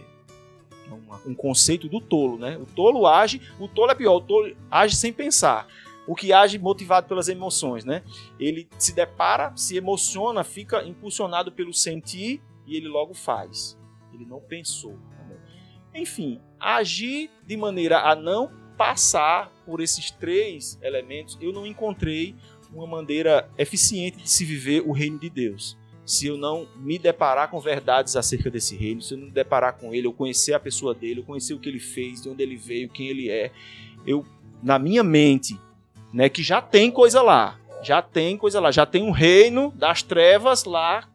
[1.26, 2.58] um conceito do tolo, né?
[2.58, 5.68] O tolo age, o tolo é pior, o tolo age sem pensar
[6.10, 8.02] o que age motivado pelas emoções, né?
[8.40, 13.78] Ele se depara, se emociona, fica impulsionado pelo sentir e ele logo faz.
[14.12, 14.98] Ele não pensou.
[15.94, 22.36] Enfim, agir de maneira a não passar por esses três elementos, eu não encontrei
[22.74, 25.78] uma maneira eficiente de se viver o reino de Deus.
[26.10, 29.74] Se eu não me deparar com verdades acerca desse reino, se eu não me deparar
[29.74, 32.42] com ele, eu conhecer a pessoa dele, eu conhecer o que ele fez, de onde
[32.42, 33.52] ele veio, quem ele é,
[34.08, 34.26] eu
[34.64, 35.56] na minha mente
[36.12, 37.60] né, que já tem coisa lá.
[37.84, 41.08] Já tem coisa lá, já tem um reino das trevas lá.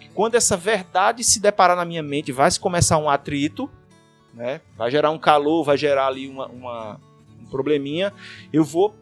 [0.00, 3.70] Que quando essa verdade se deparar na minha mente, vai se começar um atrito,
[4.32, 4.62] né?
[4.74, 7.00] Vai gerar um calor, vai gerar ali uma, uma
[7.38, 8.10] um probleminha.
[8.50, 8.94] Eu vou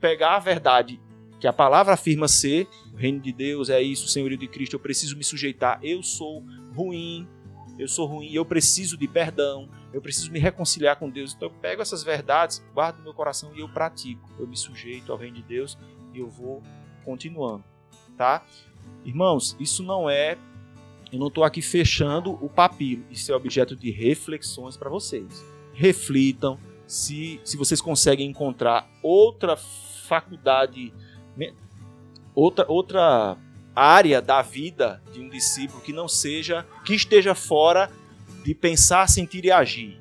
[0.00, 1.00] pegar a verdade
[1.40, 4.80] que a palavra afirma ser, reino de Deus é isso, o senhorio de Cristo, eu
[4.80, 7.26] preciso me sujeitar, eu sou ruim,
[7.78, 11.34] eu sou ruim, eu preciso de perdão, eu preciso me reconciliar com Deus.
[11.34, 14.28] Então eu pego essas verdades, guardo no meu coração e eu pratico.
[14.38, 15.78] Eu me sujeito ao reino de Deus
[16.12, 16.62] e eu vou
[17.04, 17.64] continuando,
[18.16, 18.44] tá?
[19.04, 20.36] Irmãos, isso não é
[21.12, 23.04] eu não estou aqui fechando o papiro.
[23.10, 25.44] Isso é objeto de reflexões para vocês.
[25.72, 30.92] Reflitam se, se vocês conseguem encontrar outra faculdade,
[32.38, 33.36] outra, outra
[33.74, 37.90] área da vida de um discípulo que não seja, que esteja fora
[38.44, 40.00] de pensar, sentir e agir,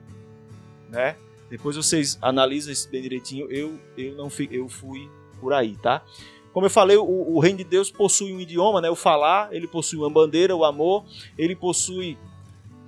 [0.87, 1.15] né?
[1.49, 3.49] Depois vocês analisam isso bem direitinho.
[3.49, 6.03] Eu eu não fui, eu fui por aí, tá?
[6.53, 8.89] Como eu falei, o, o, reino de Deus possui um idioma, né?
[8.89, 11.05] O falar, ele possui uma bandeira, o amor,
[11.37, 12.17] ele possui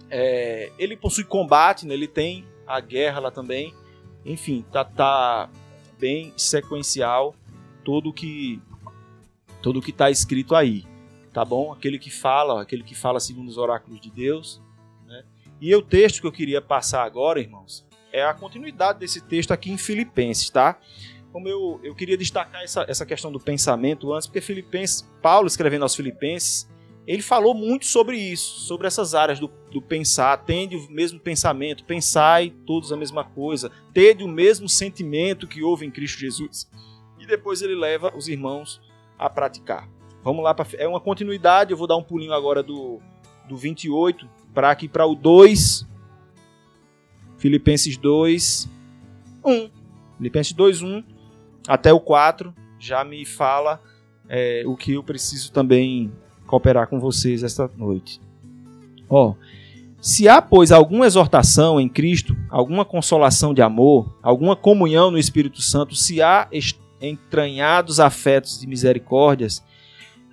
[0.10, 1.94] é, ele possui combate, né?
[1.94, 3.74] Ele tem a guerra lá também.
[4.26, 5.50] Enfim, tá, tá
[6.00, 7.36] bem sequencial
[7.84, 8.62] tudo que
[9.62, 10.86] tudo que está escrito aí,
[11.34, 11.72] tá bom?
[11.72, 14.62] Aquele que fala, aquele que fala segundo os oráculos de Deus,
[15.06, 15.24] né?
[15.62, 19.72] E o texto que eu queria passar agora, irmãos, é a continuidade desse texto aqui
[19.72, 20.80] em Filipenses, tá?
[21.32, 25.84] Como eu, eu queria destacar essa, essa questão do pensamento antes, porque Filipenses, Paulo escrevendo
[25.84, 26.68] aos Filipenses,
[27.06, 31.84] ele falou muito sobre isso, sobre essas áreas do, do pensar, tende o mesmo pensamento,
[31.84, 36.70] pensai todos a mesma coisa, tende o mesmo sentimento que houve em Cristo Jesus.
[37.20, 38.80] E depois ele leva os irmãos
[39.20, 39.88] a praticar.
[40.24, 43.00] Vamos lá, pra, é uma continuidade, eu vou dar um pulinho agora do,
[43.48, 45.86] do 28 para aqui para o 2,
[47.38, 48.70] Filipenses 2,
[49.46, 49.70] 1.
[50.18, 51.04] Filipenses 2, 1
[51.68, 53.82] até o 4 já me fala
[54.28, 56.12] é, o que eu preciso também
[56.48, 58.20] cooperar com vocês esta noite.
[59.10, 59.36] Ó,
[60.02, 65.62] se há, pois, alguma exortação em Cristo, alguma consolação de amor, alguma comunhão no Espírito
[65.62, 66.48] Santo, se há
[67.02, 69.64] entranhados afetos de misericórdias,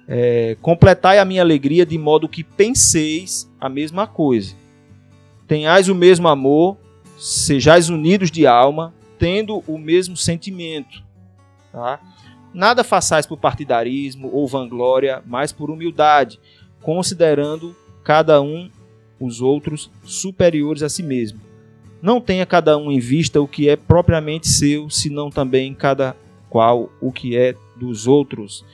[0.09, 4.55] é, completai a minha alegria de modo que penseis a mesma coisa.
[5.47, 6.77] Tenhais o mesmo amor,
[7.19, 11.03] sejais unidos de alma, tendo o mesmo sentimento.
[11.73, 12.01] Tá?
[12.53, 16.41] Nada façais por partidarismo ou vanglória, mas por humildade,
[16.83, 18.71] considerando cada um
[19.19, 21.41] os outros superiores a si mesmo.
[22.01, 26.15] Não tenha cada um em vista o que é propriamente seu, senão também cada
[26.57, 28.65] qual o que é dos outros.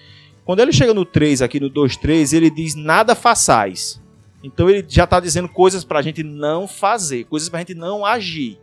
[0.45, 4.01] Quando ele chega no 3, aqui no 2.3, ele diz nada façais.
[4.41, 7.75] Então ele já está dizendo coisas para a gente não fazer, coisas para a gente
[7.75, 8.57] não agir.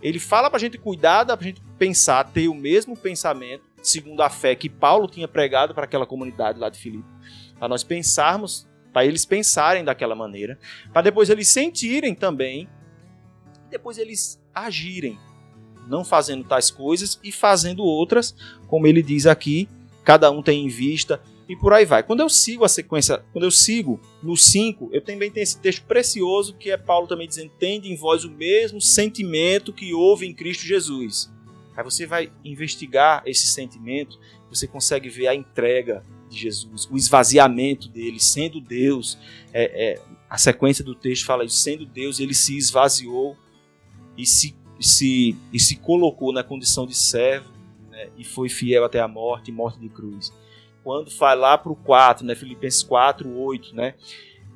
[0.00, 4.22] Ele fala para a gente cuidar, para a gente pensar, ter o mesmo pensamento, segundo
[4.22, 7.04] a fé que Paulo tinha pregado para aquela comunidade lá de Filipe.
[7.58, 10.58] Para nós pensarmos, para eles pensarem daquela maneira,
[10.90, 12.66] para depois eles sentirem também,
[13.68, 15.18] depois eles agirem
[15.88, 18.34] não fazendo tais coisas e fazendo outras,
[18.66, 19.68] como ele diz aqui,
[20.04, 22.02] cada um tem em vista e por aí vai.
[22.02, 25.84] Quando eu sigo a sequência, quando eu sigo no 5, eu também tenho esse texto
[25.84, 30.34] precioso que é Paulo também dizendo: tende em vós o mesmo sentimento que houve em
[30.34, 31.30] Cristo Jesus.
[31.76, 34.18] Aí você vai investigar esse sentimento,
[34.48, 39.18] você consegue ver a entrega de Jesus, o esvaziamento dele, sendo Deus.
[39.52, 43.36] É, é, a sequência do texto fala isso, sendo Deus, ele se esvaziou
[44.16, 47.50] e se, se, e se colocou na condição de servo
[47.90, 50.32] né, e foi fiel até a morte, morte de cruz.
[50.82, 53.94] Quando vai lá para o 4, né, Filipenses 4, 8, né,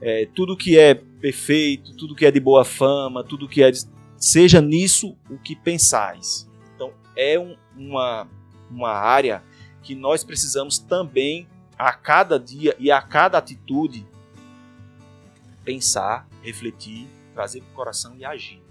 [0.00, 3.84] é, tudo que é perfeito, tudo que é de boa fama, tudo que é de,
[4.16, 6.48] seja nisso o que pensais.
[6.74, 8.28] Então é um, uma,
[8.70, 9.42] uma área
[9.82, 14.06] que nós precisamos também a cada dia e a cada atitude
[15.64, 18.67] pensar, refletir, trazer para o coração e agir.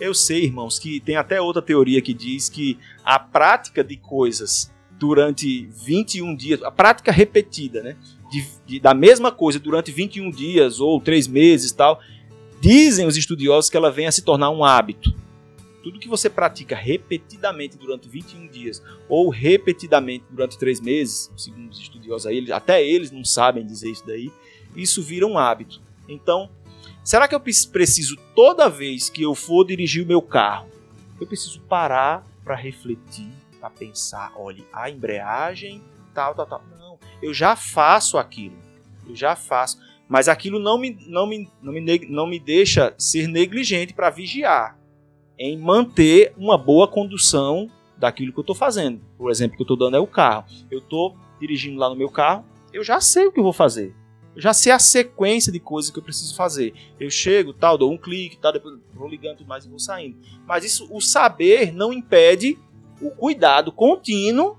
[0.00, 4.72] Eu sei, irmãos, que tem até outra teoria que diz que a prática de coisas
[4.92, 7.96] durante 21 dias, a prática repetida, né?
[8.30, 12.00] De, de, da mesma coisa durante 21 dias ou 3 meses tal,
[12.60, 15.14] dizem os estudiosos que ela vem a se tornar um hábito.
[15.82, 21.80] Tudo que você pratica repetidamente durante 21 dias ou repetidamente durante 3 meses, segundo os
[21.80, 24.30] estudiosos aí, até eles não sabem dizer isso daí,
[24.76, 25.80] isso vira um hábito.
[26.08, 26.50] Então,
[27.08, 30.68] Será que eu preciso, toda vez que eu for dirigir o meu carro,
[31.18, 36.62] eu preciso parar para refletir, para pensar, olha, a embreagem, tal, tal, tal.
[36.78, 38.58] Não, eu já faço aquilo.
[39.08, 39.78] Eu já faço.
[40.06, 44.78] Mas aquilo não me, não me, não me, não me deixa ser negligente para vigiar,
[45.38, 49.00] em manter uma boa condução daquilo que eu estou fazendo.
[49.18, 50.44] O exemplo que eu estou dando é o carro.
[50.70, 53.96] Eu estou dirigindo lá no meu carro, eu já sei o que eu vou fazer.
[54.38, 56.72] Já sei a sequência de coisas que eu preciso fazer.
[56.98, 60.16] Eu chego, tal, dou um clique, tal, depois vou ligando tudo mais e vou saindo.
[60.46, 62.56] Mas isso, o saber não impede
[63.00, 64.56] o cuidado contínuo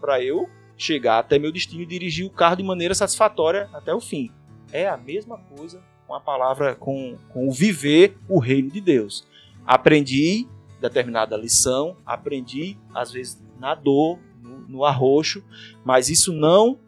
[0.00, 4.00] para eu chegar até meu destino e dirigir o carro de maneira satisfatória até o
[4.00, 4.30] fim.
[4.72, 9.26] É a mesma coisa com a palavra, com, com o viver o reino de Deus.
[9.66, 10.46] Aprendi
[10.80, 15.42] determinada lição, aprendi às vezes na dor, no, no arroxo,
[15.84, 16.78] mas isso não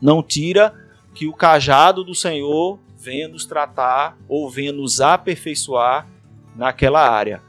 [0.00, 0.81] não tira
[1.14, 6.08] que o cajado do Senhor venha nos tratar ou venha nos aperfeiçoar
[6.54, 7.42] naquela área.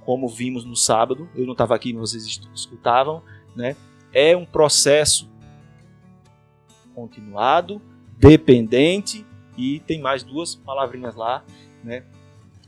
[0.00, 3.22] Como vimos no sábado, eu não estava aqui, mas vocês escutavam,
[3.54, 3.76] né?
[4.12, 5.30] É um processo
[6.94, 7.80] continuado,
[8.18, 11.44] dependente e tem mais duas palavrinhas lá,
[11.82, 12.04] né?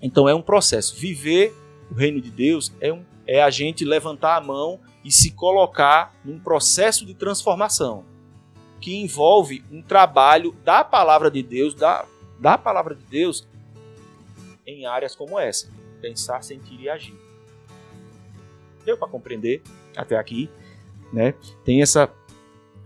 [0.01, 0.95] Então é um processo.
[0.97, 1.55] Viver
[1.91, 6.15] o reino de Deus é, um, é a gente levantar a mão e se colocar
[6.25, 8.05] num processo de transformação
[8.81, 12.07] que envolve um trabalho da palavra de Deus, da,
[12.39, 13.47] da palavra de Deus,
[14.67, 15.69] em áreas como essa:
[16.01, 17.15] pensar, sentir e agir.
[18.85, 19.62] Deu para compreender
[19.97, 20.49] até aqui,
[21.12, 21.35] né?
[21.65, 22.12] Tem essa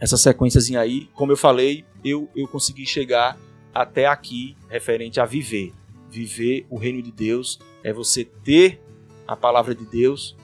[0.00, 3.38] essa sequenciazinha aí, como eu falei, eu, eu consegui chegar
[3.72, 5.74] até aqui referente a viver.
[6.08, 8.82] Viver o reino de Deus é você ter
[9.28, 10.34] a palavra de Deus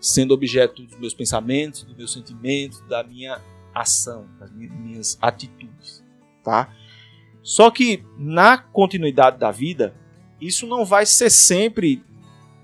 [0.00, 3.42] sendo objeto dos meus pensamentos, dos meus sentimentos, da minha
[3.74, 6.04] ação, das minhas atitudes,
[6.42, 6.72] tá?
[7.42, 9.94] Só que na continuidade da vida,
[10.40, 12.02] isso não vai ser sempre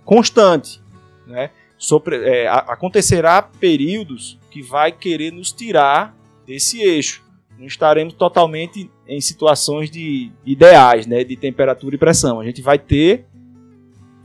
[0.04, 0.82] constante,
[1.26, 1.50] né?
[1.76, 6.14] Sobre, é, acontecerá períodos que vai querer nos tirar
[6.46, 7.22] desse eixo.
[7.58, 12.40] Não estaremos totalmente em situações de ideais, né, de temperatura e pressão.
[12.40, 13.26] A gente vai ter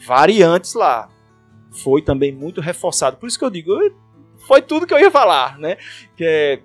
[0.06, 1.10] variantes lá.
[1.72, 3.18] Foi também muito reforçado.
[3.18, 3.74] Por isso que eu digo,
[4.48, 5.78] foi tudo que eu ia falar, né?
[6.16, 6.62] Que é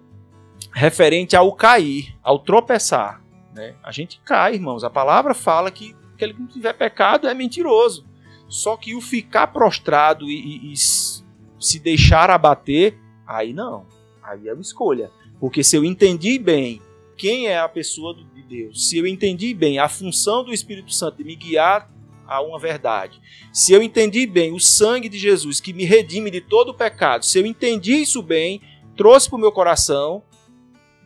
[0.73, 3.23] referente ao cair, ao tropeçar.
[3.55, 3.75] Né?
[3.83, 4.85] A gente cai, irmãos.
[4.85, 8.07] A palavra fala que aquele que não tiver pecado é mentiroso.
[8.49, 13.87] Só que o ficar prostrado e, e, e se deixar abater, aí não.
[14.23, 15.11] Aí é uma escolha.
[15.39, 16.81] Porque se eu entendi bem
[17.17, 21.19] quem é a pessoa de Deus, se eu entendi bem a função do Espírito Santo
[21.19, 21.89] de me guiar
[22.27, 23.21] a uma verdade,
[23.53, 27.25] se eu entendi bem o sangue de Jesus que me redime de todo o pecado,
[27.25, 28.61] se eu entendi isso bem,
[28.97, 30.23] trouxe para o meu coração,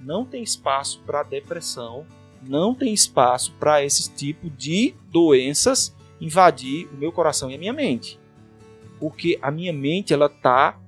[0.04, 2.06] não tem espaço para depressão,
[2.42, 7.72] não tem espaço para esse tipo de doenças invadir o meu coração e a minha
[7.72, 8.18] mente.
[9.00, 10.78] Porque a minha mente ela tá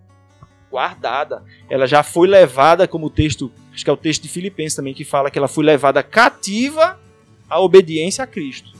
[0.71, 4.75] guardada, ela já foi levada como o texto, acho que é o texto de Filipenses
[4.75, 7.01] também que fala que ela foi levada cativa
[7.49, 8.73] à obediência a Cristo.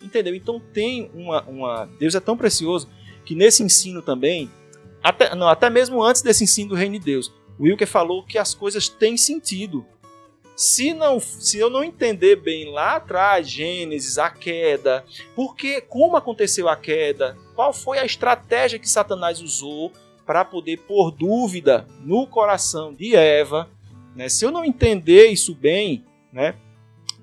[0.00, 0.34] Entendeu?
[0.34, 2.88] Então tem uma, uma Deus é tão precioso
[3.24, 4.50] que nesse ensino também,
[5.02, 8.54] até, não, até mesmo antes desse ensino do reino de Deus, Wilker falou que as
[8.54, 9.86] coisas têm sentido.
[10.56, 16.68] Se, não, se eu não entender bem lá atrás, Gênesis, a queda, porque como aconteceu
[16.68, 19.92] a queda, qual foi a estratégia que Satanás usou
[20.26, 23.68] para poder pôr dúvida no coração de Eva,
[24.14, 24.28] né?
[24.28, 26.54] se eu não entender isso bem, né?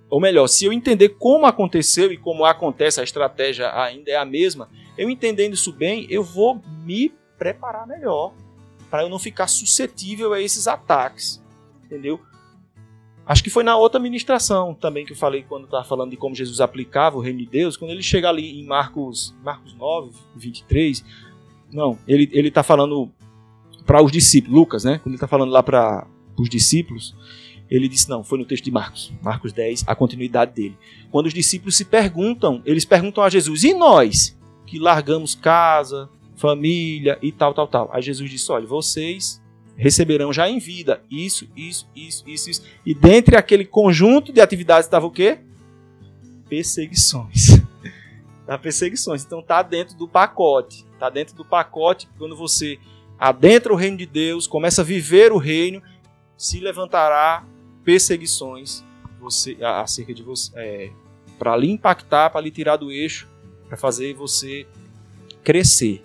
[0.09, 4.25] ou melhor, se eu entender como aconteceu e como acontece, a estratégia ainda é a
[4.25, 8.33] mesma, eu entendendo isso bem, eu vou me preparar melhor
[8.89, 11.41] para eu não ficar suscetível a esses ataques,
[11.85, 12.19] entendeu?
[13.25, 16.33] Acho que foi na outra ministração também que eu falei quando estava falando de como
[16.33, 21.03] Jesus aplicava o reino de Deus, quando ele chega ali em Marcos, Marcos 9, 23,
[21.71, 23.11] não, ele ele está falando
[23.85, 24.97] para os discípulos, Lucas, né?
[24.97, 27.15] Quando ele está falando lá para os discípulos,
[27.69, 30.77] ele disse, não, foi no texto de Marcos, Marcos 10, a continuidade dele.
[31.11, 37.19] Quando os discípulos se perguntam, eles perguntam a Jesus, e nós que largamos casa, família
[37.21, 37.89] e tal, tal, tal.
[37.91, 39.41] Aí Jesus disse, olha, vocês
[39.75, 42.63] receberão já em vida isso, isso, isso, isso, isso.
[42.85, 45.39] E dentre aquele conjunto de atividades estava o quê?
[46.47, 47.61] Perseguições.
[48.47, 49.25] tá perseguições.
[49.25, 50.85] Então tá dentro do pacote.
[50.97, 52.79] Tá dentro do pacote quando você
[53.19, 55.81] adentra o reino de Deus, começa a viver o reino,
[56.37, 57.45] se levantará
[57.83, 58.81] perseguições
[59.19, 60.89] você acerca de você é,
[61.37, 63.27] para lhe impactar, para lhe tirar do eixo,
[63.67, 64.65] para fazer você
[65.43, 66.01] crescer,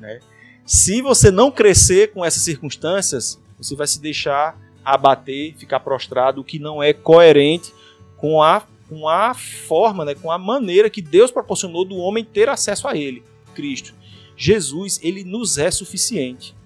[0.00, 0.20] né?
[0.64, 6.44] Se você não crescer com essas circunstâncias, você vai se deixar abater, ficar prostrado, o
[6.44, 7.72] que não é coerente
[8.16, 12.48] com a, com a forma, né, com a maneira que Deus proporcionou do homem ter
[12.48, 13.22] acesso a Ele,
[13.54, 13.94] Cristo.
[14.40, 16.56] Jesus, ele nos é suficiente.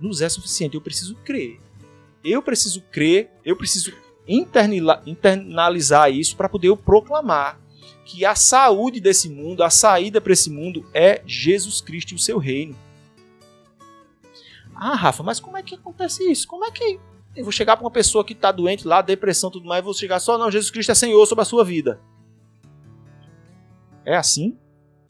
[0.00, 0.74] Nos é suficiente.
[0.74, 1.60] Eu preciso crer.
[2.24, 3.92] Eu preciso crer, eu preciso
[4.26, 7.61] internalizar isso para poder eu proclamar
[8.04, 12.18] que a saúde desse mundo, a saída para esse mundo é Jesus Cristo e o
[12.18, 12.76] seu reino.
[14.74, 16.46] Ah, Rafa, mas como é que acontece isso?
[16.46, 16.98] Como é que
[17.34, 19.94] eu vou chegar para uma pessoa que está doente lá, depressão tudo mais, e vou
[19.94, 22.00] chegar só, não, Jesus Cristo é Senhor sobre a sua vida.
[24.04, 24.58] É assim?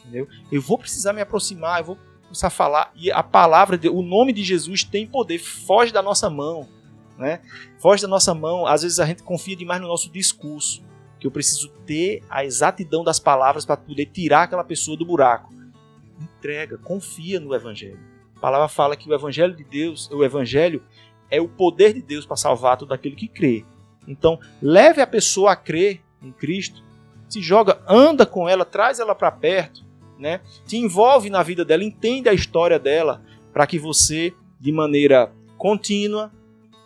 [0.00, 0.28] Entendeu?
[0.50, 4.44] Eu vou precisar me aproximar, eu vou precisar falar, e a palavra, o nome de
[4.44, 6.68] Jesus tem poder, foge da nossa mão.
[7.18, 7.40] Né?
[7.78, 10.82] Foge da nossa mão, às vezes a gente confia demais no nosso discurso,
[11.22, 15.54] que eu preciso ter a exatidão das palavras para poder tirar aquela pessoa do buraco.
[16.20, 20.82] Entrega, confia no Evangelho palavra fala que o evangelho de Deus, o evangelho
[21.30, 23.64] é o poder de Deus para salvar todo aquele que crê.
[24.06, 26.82] Então, leve a pessoa a crer em Cristo,
[27.28, 29.84] se joga, anda com ela, traz ela para perto,
[30.18, 30.40] né?
[30.66, 36.32] Te envolve na vida dela, entende a história dela, para que você, de maneira contínua,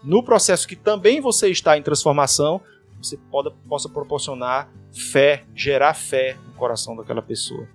[0.04, 2.60] no processo que também você está em transformação,
[3.06, 7.68] você pode, possa proporcionar fé, gerar fé no coração daquela pessoa.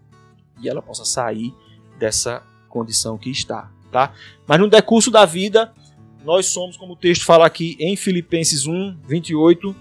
[0.62, 1.54] E ela possa sair
[1.98, 4.14] dessa condição que está, tá?
[4.48, 5.74] Mas no decurso da vida,
[6.24, 9.76] nós somos, como o texto fala aqui em Filipenses 1, 28,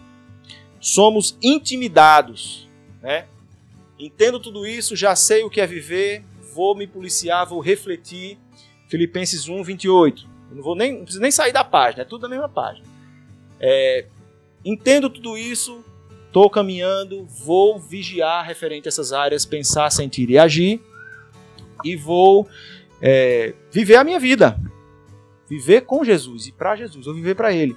[0.80, 2.68] somos intimidados,
[3.02, 3.26] né?
[3.98, 8.38] Entendo tudo isso, já sei o que é viver, vou me policiar, vou refletir.
[8.88, 10.28] Filipenses 1, 28.
[10.50, 12.86] Eu não vou nem, não preciso nem sair da página, é tudo da mesma página.
[13.60, 14.06] É,
[14.64, 15.84] entendo tudo isso,
[16.26, 20.80] estou caminhando, vou vigiar referente a essas áreas, pensar, sentir e agir,
[21.84, 22.48] e vou
[23.00, 24.58] é, viver a minha vida.
[25.48, 27.76] Viver com Jesus e para Jesus, ou viver para Ele.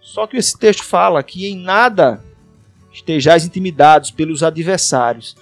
[0.00, 2.22] Só que esse texto fala que em nada
[2.92, 5.36] estejais intimidados pelos adversários,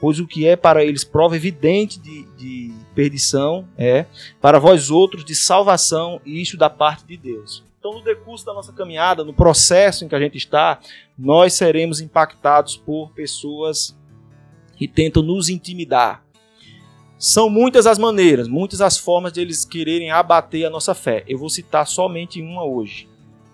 [0.00, 4.06] pois o que é para eles prova evidente de, de perdição é
[4.40, 7.62] para vós outros de salvação, e isso da parte de Deus.
[7.80, 10.78] Então, no decurso da nossa caminhada, no processo em que a gente está,
[11.18, 13.98] nós seremos impactados por pessoas
[14.76, 16.22] que tentam nos intimidar,
[17.18, 21.24] são muitas as maneiras, muitas as formas de eles quererem abater a nossa fé.
[21.26, 23.08] Eu vou citar somente uma hoje,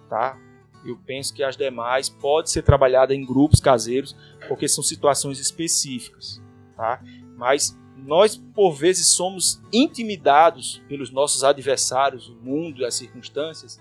[0.09, 0.37] tá?
[0.85, 4.17] Eu penso que as demais pode ser trabalhada em grupos caseiros,
[4.49, 6.43] porque são situações específicas,
[6.77, 7.01] tá?
[7.37, 13.81] Mas nós por vezes somos intimidados pelos nossos adversários, o mundo e as circunstâncias,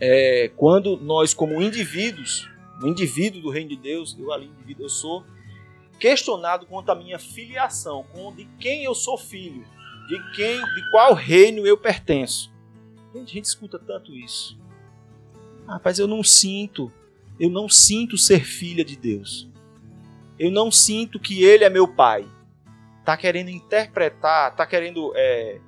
[0.00, 2.48] é, quando nós como indivíduos,
[2.82, 5.24] um indivíduo do reino de Deus, eu ali indivíduo, eu sou
[5.98, 9.64] questionado quanto à minha filiação, com de quem eu sou filho,
[10.08, 12.52] de quem, de qual reino eu pertenço.
[13.14, 14.58] Gente, a gente escuta tanto isso.
[15.66, 16.92] Rapaz, eu não sinto,
[17.38, 19.48] eu não sinto ser filha de Deus.
[20.38, 22.26] Eu não sinto que Ele é meu pai.
[23.04, 25.60] Tá querendo interpretar, tá querendo é,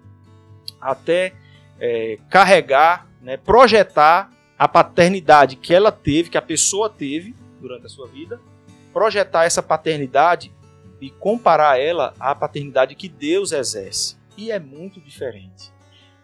[0.80, 1.34] até
[1.78, 7.88] é, carregar, né, projetar a paternidade que ela teve, que a pessoa teve durante a
[7.88, 8.40] sua vida,
[8.92, 10.52] projetar essa paternidade
[11.00, 14.16] e comparar ela à paternidade que Deus exerce.
[14.36, 15.72] E é muito diferente.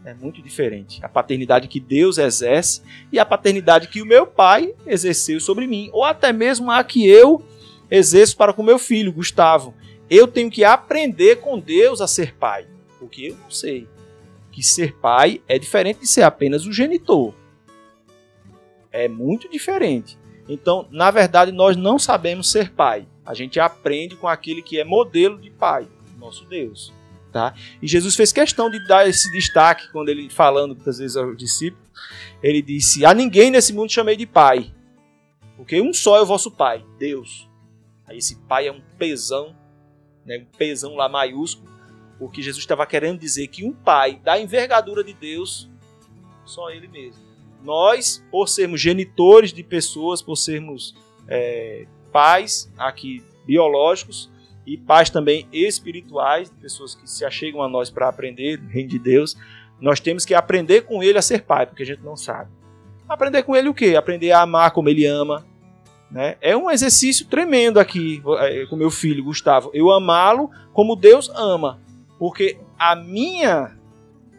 [0.05, 1.05] É muito diferente.
[1.05, 5.90] A paternidade que Deus exerce e a paternidade que o meu pai exerceu sobre mim,
[5.92, 7.44] ou até mesmo a que eu
[7.90, 9.74] exerço para com meu filho, Gustavo.
[10.09, 12.66] Eu tenho que aprender com Deus a ser pai,
[13.00, 13.88] porque eu não sei
[14.53, 17.34] que ser pai é diferente de ser apenas o genitor.
[18.92, 20.18] É muito diferente.
[20.48, 23.07] Então, na verdade, nós não sabemos ser pai.
[23.24, 25.88] A gente aprende com aquele que é modelo de pai,
[26.18, 26.92] nosso Deus.
[27.32, 27.55] Tá?
[27.80, 31.88] E Jesus fez questão de dar esse destaque quando ele falando muitas vezes aos discípulos,
[32.42, 34.70] ele disse: "A ninguém nesse mundo chamei de pai,
[35.57, 37.48] porque um só é o vosso pai, Deus".
[38.07, 39.57] Aí esse pai é um pesão,
[40.26, 41.72] né, um pesão lá maiúsculo,
[42.23, 45.68] porque Jesus estava querendo dizer que um pai da envergadura de Deus,
[46.45, 47.20] só ele mesmo.
[47.64, 50.95] Nós, por sermos genitores de pessoas, por sermos
[51.27, 54.31] é, pais aqui biológicos,
[54.64, 59.01] e pais também espirituais, pessoas que se achegam a nós para aprender o reino de
[59.01, 59.37] Deus,
[59.81, 62.53] nós temos que aprender com ele a ser pai, porque a gente não sabe.
[63.09, 63.97] Aprender com ele o quê?
[63.97, 65.45] Aprender a amar como ele ama.
[66.09, 66.37] Né?
[66.41, 69.73] É um exercício tremendo aqui é, com meu filho, Gustavo.
[69.75, 71.83] Eu amá-lo como Deus ama.
[72.23, 73.77] Porque a minha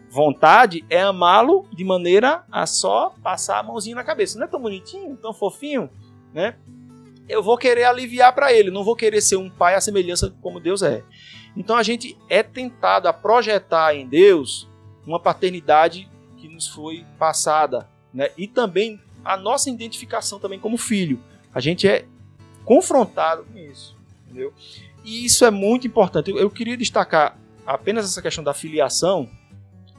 [0.08, 4.38] vontade é amá-lo de maneira a só passar a mãozinha na cabeça.
[4.38, 5.90] Não é tão bonitinho, tão fofinho,
[6.32, 6.56] né?
[7.28, 10.58] eu vou querer aliviar para ele, não vou querer ser um pai à semelhança como
[10.58, 11.04] Deus é.
[11.54, 14.66] Então a gente é tentado a projetar em Deus
[15.06, 18.30] uma paternidade que nos foi passada, né?
[18.38, 21.22] E também a nossa identificação também como filho.
[21.54, 22.06] A gente é
[22.64, 24.54] confrontado com isso, entendeu?
[25.04, 26.30] E isso é muito importante.
[26.30, 29.28] Eu, eu queria destacar apenas essa questão da filiação,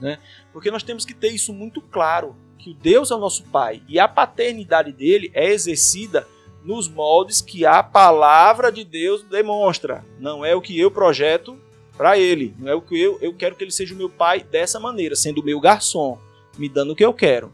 [0.00, 0.18] né?
[0.52, 3.98] Porque nós temos que ter isso muito claro, que Deus é o nosso pai e
[3.98, 6.26] a paternidade dele é exercida
[6.64, 10.04] nos moldes que a palavra de Deus demonstra.
[10.18, 11.56] Não é o que eu projeto
[11.96, 12.54] para ele.
[12.58, 15.14] Não é o que eu, eu quero que ele seja o meu pai dessa maneira,
[15.14, 16.18] sendo o meu garçom,
[16.58, 17.52] me dando o que eu quero.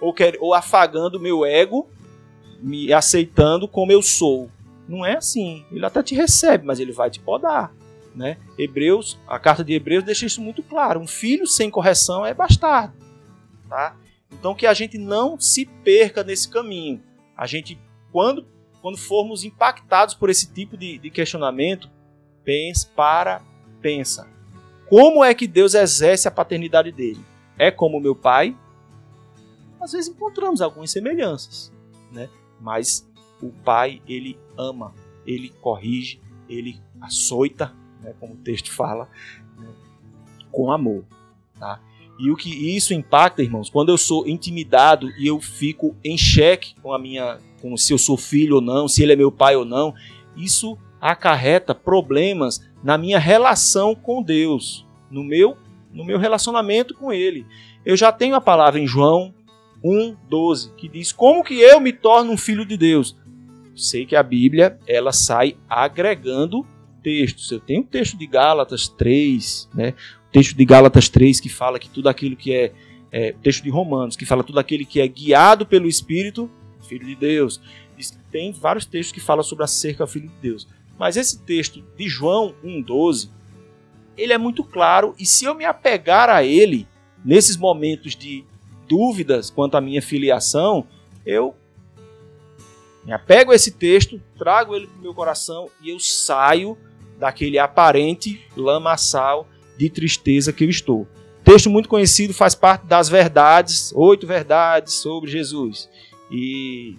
[0.00, 1.88] Ou, quer, ou afagando o meu ego,
[2.60, 4.50] me aceitando como eu sou.
[4.88, 5.64] Não é assim.
[5.70, 7.72] Ele até te recebe, mas ele vai te podar.
[8.16, 8.38] Né?
[8.58, 10.98] Hebreus, a carta de Hebreus deixa isso muito claro.
[10.98, 12.94] Um filho sem correção é bastardo.
[13.68, 13.94] Tá?
[14.32, 17.02] Então que a gente não se perca nesse caminho.
[17.36, 17.78] A gente
[18.10, 18.46] quando,
[18.80, 21.90] quando formos impactados por esse tipo de, de questionamento,
[22.42, 23.42] pense, para,
[23.82, 24.26] pensa.
[24.88, 27.20] Como é que Deus exerce a paternidade dele?
[27.58, 28.56] É como meu pai?
[29.78, 31.70] Às vezes encontramos algumas semelhanças,
[32.10, 32.30] né?
[32.58, 33.06] Mas
[33.42, 34.94] o pai, ele ama,
[35.26, 37.74] ele corrige, ele açoita,
[38.06, 38.14] né?
[38.20, 39.08] como o texto fala,
[39.58, 39.68] né?
[40.52, 41.04] com amor,
[41.58, 41.80] tá?
[42.18, 46.74] E o que isso impacta, irmãos, quando eu sou intimidado e eu fico em xeque
[46.80, 49.56] com a minha com se eu sou filho ou não, se ele é meu pai
[49.56, 49.92] ou não,
[50.34, 55.58] isso acarreta problemas na minha relação com Deus, no meu
[55.92, 57.46] no meu relacionamento com ele.
[57.84, 59.34] Eu já tenho a palavra em João
[59.82, 63.16] 1:12 que diz: "Como que eu me torno um filho de Deus?"
[63.74, 66.66] Sei que a Bíblia, ela sai agregando
[67.06, 67.52] textos.
[67.52, 69.94] Eu tenho o texto de Gálatas 3, né?
[70.28, 72.72] O texto de Gálatas 3 que fala que tudo aquilo que é,
[73.12, 76.50] é texto de Romanos, que fala tudo aquele que é guiado pelo Espírito
[76.86, 77.60] filho de Deus.
[78.30, 80.66] Tem vários textos que falam sobre a cerca ao filho de Deus.
[80.98, 83.28] Mas esse texto de João 1,12,
[84.16, 86.88] ele é muito claro, e se eu me apegar a ele,
[87.24, 88.44] nesses momentos de
[88.88, 90.86] dúvidas quanto à minha filiação,
[91.24, 91.54] eu
[93.04, 96.76] me apego a esse texto, trago ele para o meu coração e eu saio
[97.18, 101.06] daquele aparente lamaçal de tristeza que eu estou.
[101.44, 105.88] Texto muito conhecido, faz parte das verdades, oito verdades sobre Jesus
[106.30, 106.96] e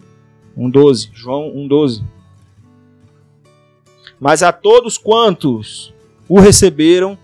[0.58, 1.10] 1,12.
[1.14, 2.04] João 1,12.
[4.20, 5.94] Mas a todos quantos
[6.28, 7.18] o receberam,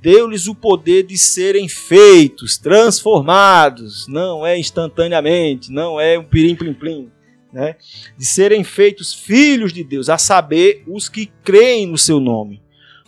[0.00, 4.08] deu-lhes o poder de serem feitos, transformados.
[4.08, 7.10] Não é instantaneamente, não é um pirim-plim-plim.
[7.52, 7.76] Né?
[8.16, 12.62] De serem feitos filhos de Deus, a saber, os que creem no seu nome,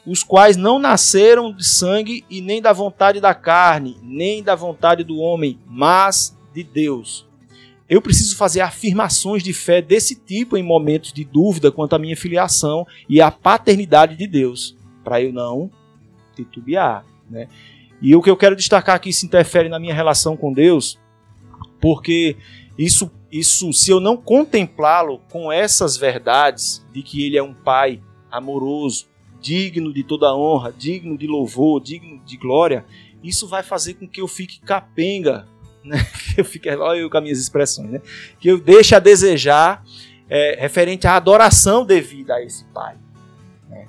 [0.05, 5.05] os quais não nasceram de sangue e nem da vontade da carne, nem da vontade
[5.05, 7.26] do homem, mas de Deus.
[7.88, 12.16] Eu preciso fazer afirmações de fé desse tipo em momentos de dúvida quanto à minha
[12.16, 15.70] filiação e à paternidade de Deus, para eu não
[16.34, 17.05] titubear.
[17.30, 17.49] Né?
[18.01, 20.99] E o que eu quero destacar aqui se interfere na minha relação com Deus,
[21.80, 22.36] porque
[22.79, 28.01] isso, isso se eu não contemplá-lo com essas verdades de que Ele é um Pai
[28.31, 29.07] amoroso,
[29.41, 32.85] digno de toda honra, digno de louvor, digno de glória,
[33.23, 35.47] isso vai fazer com que eu fique capenga
[35.85, 35.99] né?
[36.35, 38.01] que eu fique, olha eu com as minhas expressões, né?
[38.39, 39.85] que eu deixe a desejar
[40.29, 42.97] é, referente à adoração devida a esse Pai.
[43.68, 43.87] Né?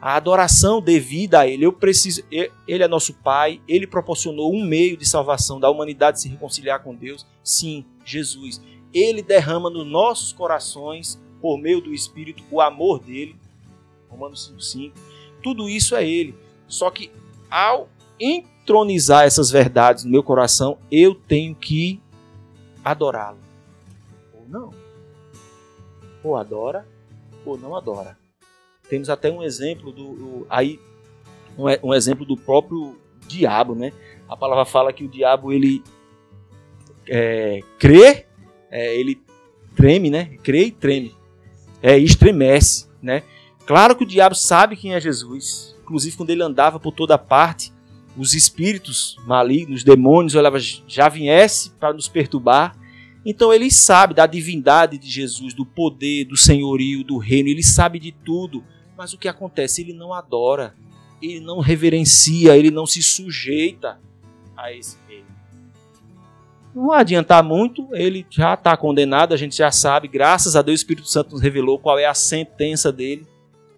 [0.00, 1.66] A adoração devida a Ele.
[1.66, 6.28] Eu preciso, Ele é nosso Pai, Ele proporcionou um meio de salvação da humanidade se
[6.28, 7.26] reconciliar com Deus.
[7.42, 8.60] Sim, Jesus.
[8.92, 13.36] Ele derrama nos nossos corações, por meio do Espírito, o amor dele.
[14.08, 14.92] Romanos 5,5.
[15.42, 16.34] Tudo isso é Ele.
[16.66, 17.10] Só que
[17.50, 17.88] ao
[18.18, 22.00] entronizar essas verdades no meu coração, eu tenho que
[22.84, 23.38] adorá-lo.
[24.32, 24.70] Ou não.
[26.22, 26.86] ou adora
[27.44, 28.16] ou não adora.
[28.88, 30.80] Temos até um exemplo do aí
[31.58, 33.92] um, um exemplo do próprio diabo, né?
[34.28, 35.82] A palavra fala que o diabo ele
[37.08, 38.26] é, crê,
[38.70, 39.20] é, ele
[39.74, 40.36] treme, né?
[40.42, 41.14] Crê e treme,
[41.82, 43.22] é estremece, né?
[43.66, 45.74] Claro que o diabo sabe quem é Jesus.
[45.82, 47.72] Inclusive quando ele andava por toda parte,
[48.16, 52.76] os espíritos malignos, os demônios, olhava já viesse para nos perturbar.
[53.24, 57.98] Então ele sabe da divindade de Jesus, do poder, do senhorio, do reino, ele sabe
[57.98, 58.62] de tudo.
[58.96, 59.80] Mas o que acontece?
[59.80, 60.74] Ele não adora,
[61.20, 63.98] ele não reverencia, ele não se sujeita
[64.56, 65.33] a esse reino.
[66.74, 70.80] Não vai adiantar muito, ele já está condenado, a gente já sabe, graças a Deus
[70.80, 73.24] o Espírito Santo nos revelou qual é a sentença dele,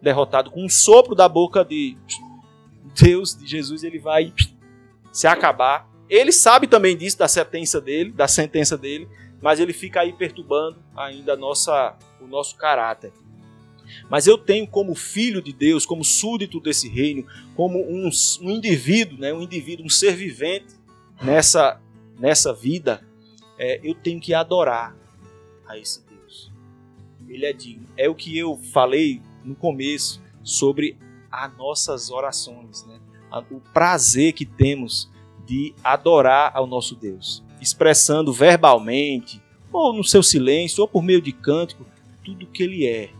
[0.00, 1.96] derrotado com um sopro da boca de
[2.98, 4.32] Deus, de Jesus, ele vai
[5.12, 5.88] se acabar.
[6.08, 9.06] Ele sabe também disso, da sentença dele, da sentença dele,
[9.42, 13.12] mas ele fica aí perturbando ainda nossa, o nosso caráter.
[14.08, 18.08] Mas eu tenho como filho de Deus, como súdito desse reino, como um,
[18.40, 20.74] um indivíduo, né, um indivíduo, um ser vivente
[21.22, 21.80] nessa,
[22.18, 23.02] nessa vida,
[23.58, 24.96] é, eu tenho que adorar
[25.66, 26.50] a esse Deus.
[27.28, 27.86] Ele é digno.
[27.96, 30.96] É o que eu falei no começo sobre
[31.30, 32.98] as nossas orações, né?
[33.50, 35.10] o prazer que temos
[35.44, 39.42] de adorar ao nosso Deus, expressando verbalmente,
[39.72, 41.84] ou no seu silêncio, ou por meio de cântico,
[42.24, 43.10] tudo que Ele é,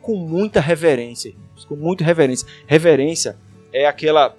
[0.00, 1.34] com muita reverência,
[1.66, 2.46] com muita reverência.
[2.66, 3.36] Reverência
[3.72, 4.36] é aquela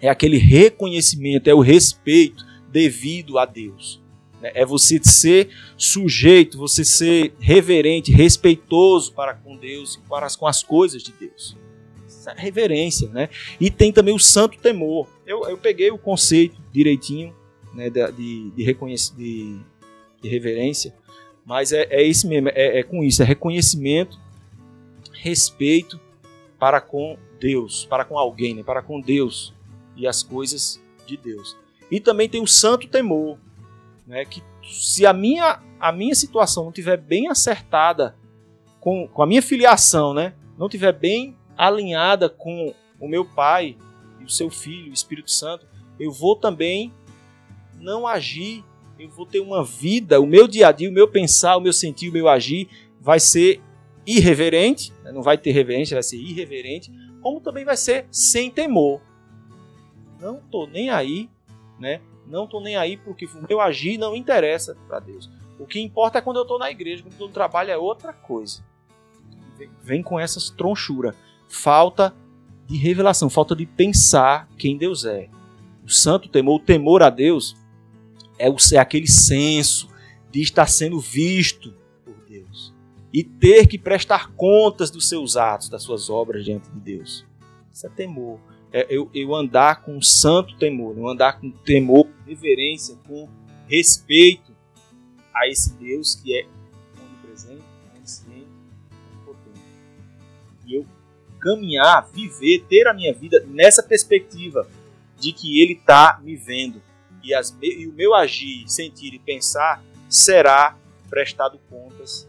[0.00, 4.00] é aquele reconhecimento, é o respeito devido a Deus.
[4.40, 4.52] Né?
[4.54, 10.62] É você ser sujeito, você ser reverente, respeitoso para com Deus e para com as
[10.62, 11.56] coisas de Deus
[12.36, 13.28] reverência, né?
[13.60, 15.08] E tem também o santo temor.
[15.26, 17.34] Eu, eu peguei o conceito direitinho,
[17.74, 19.58] né, de, de, de,
[20.22, 20.94] de, reverência,
[21.44, 24.18] mas é, é isso mesmo, é, é com isso, é reconhecimento,
[25.12, 26.00] respeito
[26.58, 28.62] para com Deus, para com alguém, né?
[28.62, 29.54] para com Deus
[29.96, 31.56] e as coisas de Deus.
[31.90, 33.38] E também tem o santo temor,
[34.06, 34.24] né?
[34.24, 38.16] que se a minha, a minha situação não tiver bem acertada
[38.80, 40.34] com, com a minha filiação, né?
[40.58, 43.76] não tiver bem alinhada com o meu Pai
[44.20, 45.66] e o seu Filho, o Espírito Santo,
[45.98, 46.92] eu vou também
[47.78, 48.64] não agir,
[48.98, 51.72] eu vou ter uma vida, o meu dia a dia, o meu pensar, o meu
[51.72, 52.68] sentir, o meu agir
[53.00, 53.60] vai ser
[54.06, 55.12] irreverente, né?
[55.12, 59.00] não vai ter reverência, vai ser irreverente, como também vai ser sem temor.
[60.20, 61.28] Não tô nem aí,
[61.78, 62.00] né?
[62.26, 65.30] Não tô nem aí porque o meu agir não interessa para Deus.
[65.58, 68.12] O que importa é quando eu estou na igreja, quando tô no trabalho é outra
[68.12, 68.62] coisa.
[69.82, 71.16] Vem com essas tronchuras
[71.48, 72.14] falta
[72.66, 75.28] de revelação, falta de pensar quem Deus é.
[75.84, 77.56] O santo temor, o temor a Deus,
[78.38, 79.88] é, o, é aquele senso
[80.30, 81.74] de estar sendo visto
[82.04, 82.74] por Deus
[83.12, 87.26] e ter que prestar contas dos seus atos, das suas obras diante de Deus.
[87.72, 88.38] Isso é temor.
[88.72, 93.28] É eu, eu andar com santo temor, eu andar com temor, com reverência, com
[93.66, 94.54] respeito
[95.34, 96.46] a esse Deus que é
[97.00, 97.64] onipresente,
[97.96, 98.48] onisciente,
[99.14, 99.60] onipotente.
[100.66, 100.86] E eu
[101.40, 104.68] caminhar, viver, ter a minha vida nessa perspectiva
[105.18, 106.82] de que Ele está me vendo
[107.22, 110.76] e, as, e o meu agir, sentir e pensar será
[111.08, 112.28] prestado contas.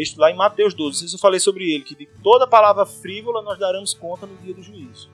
[0.00, 3.42] Texto lá em Mateus 12, isso eu falei sobre ele, que de toda palavra frívola
[3.42, 5.10] nós daremos conta no dia do juízo,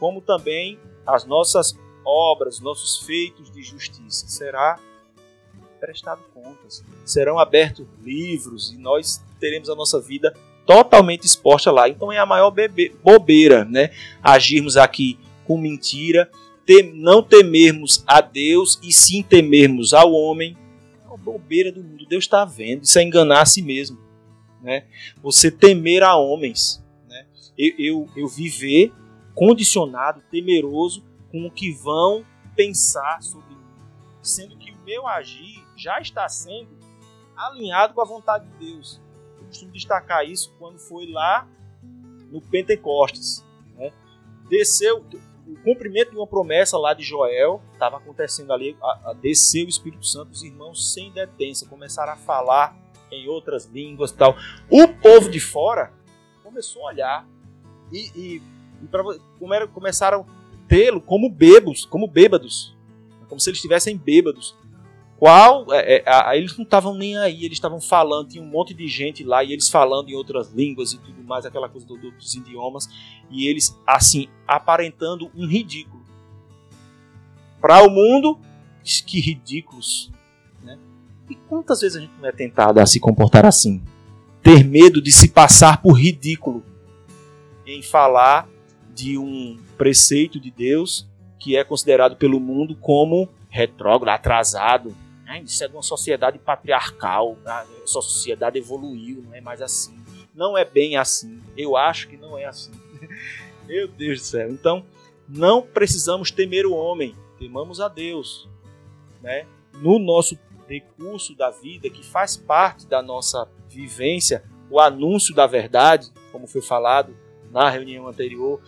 [0.00, 4.80] como também as nossas obras, nossos feitos de justiça será
[5.78, 6.84] prestado contas.
[7.04, 10.34] Serão abertos livros e nós teremos a nossa vida
[10.66, 11.88] totalmente exposta lá.
[11.88, 12.52] Então é a maior
[13.04, 13.92] bobeira, né?
[14.20, 16.28] Agirmos aqui com mentira,
[16.66, 20.58] tem, não temermos a Deus e sim temermos ao homem.
[21.04, 22.04] É uma bobeira do mundo.
[22.06, 22.82] Deus está vendo.
[22.82, 24.04] Isso é enganar a si mesmo,
[24.66, 24.86] né?
[25.22, 27.26] Você temer a homens, né?
[27.56, 28.92] Eu, eu, eu viver
[29.34, 33.64] condicionado, temeroso com o que vão pensar sobre mim,
[34.22, 36.76] sendo que o meu agir já está sendo
[37.36, 39.00] alinhado com a vontade de Deus
[39.46, 41.48] costumo destacar isso quando foi lá
[42.30, 43.44] no Pentecostes.
[43.76, 43.92] Né?
[44.48, 45.04] Desceu
[45.46, 49.68] o cumprimento de uma promessa lá de Joel, estava acontecendo ali, a, a, desceu o
[49.68, 52.76] Espírito Santo, os irmãos sem detência começaram a falar
[53.10, 54.36] em outras línguas tal.
[54.70, 55.92] O povo de fora
[56.42, 57.28] começou a olhar
[57.92, 58.42] e, e,
[58.82, 59.02] e pra,
[59.68, 62.76] começaram a tê-lo como bêbados, como bêbados,
[63.28, 64.54] como se eles estivessem bêbados
[65.18, 68.86] qual é, é, eles não estavam nem aí, eles estavam falando, tinha um monte de
[68.86, 72.10] gente lá e eles falando em outras línguas e tudo mais, aquela coisa do, do,
[72.10, 72.86] dos idiomas,
[73.30, 76.04] e eles assim aparentando um ridículo.
[77.60, 78.38] Para o mundo,
[79.06, 80.15] que ridículos, né?
[81.28, 83.82] E quantas vezes a gente não é tentado a se comportar assim?
[84.42, 86.64] Ter medo de se passar por ridículo
[87.66, 88.48] em falar
[88.94, 91.06] de um preceito de Deus
[91.38, 94.96] que é considerado pelo mundo como retrógrado, atrasado.
[95.24, 95.42] Né?
[95.44, 99.96] Isso é de uma sociedade patriarcal, a sociedade evoluiu, não é mais assim.
[100.34, 101.40] Não é bem assim.
[101.56, 102.72] Eu acho que não é assim.
[103.66, 104.50] Meu Deus do céu.
[104.50, 104.84] Então,
[105.28, 108.48] não precisamos temer o homem, temamos a Deus.
[109.22, 109.46] Né?
[109.74, 110.36] No nosso
[110.68, 116.60] recurso da vida, que faz parte da nossa vivência, o anúncio da verdade, como foi
[116.60, 117.16] falado
[117.50, 118.60] na reunião anterior,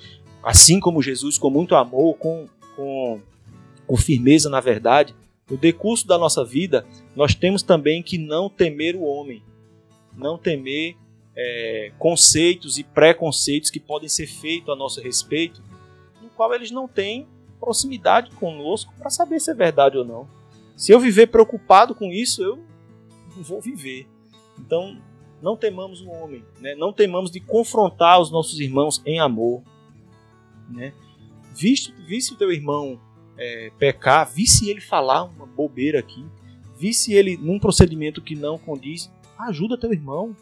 [0.42, 3.20] assim como Jesus, com muito amor, com, com,
[3.86, 5.14] com firmeza na verdade,
[5.50, 6.86] no decurso da nossa vida,
[7.16, 9.42] nós temos também que não temer o homem,
[10.14, 10.96] não temer
[11.34, 15.62] é, conceitos e preconceitos que podem ser feitos a nosso respeito,
[16.22, 17.26] no qual eles não têm
[17.58, 20.28] proximidade conosco para saber se é verdade ou não.
[20.78, 22.64] Se eu viver preocupado com isso, eu
[23.36, 24.06] não vou viver.
[24.56, 24.96] Então,
[25.42, 26.76] não temamos o homem, né?
[26.76, 29.60] não temamos de confrontar os nossos irmãos em amor.
[30.70, 30.94] Né?
[31.52, 33.00] Viste, viste o teu irmão
[33.36, 36.24] é, pecar, visse ele falar uma bobeira aqui,
[36.78, 40.36] visse ele num procedimento que não condiz, ajuda teu irmão,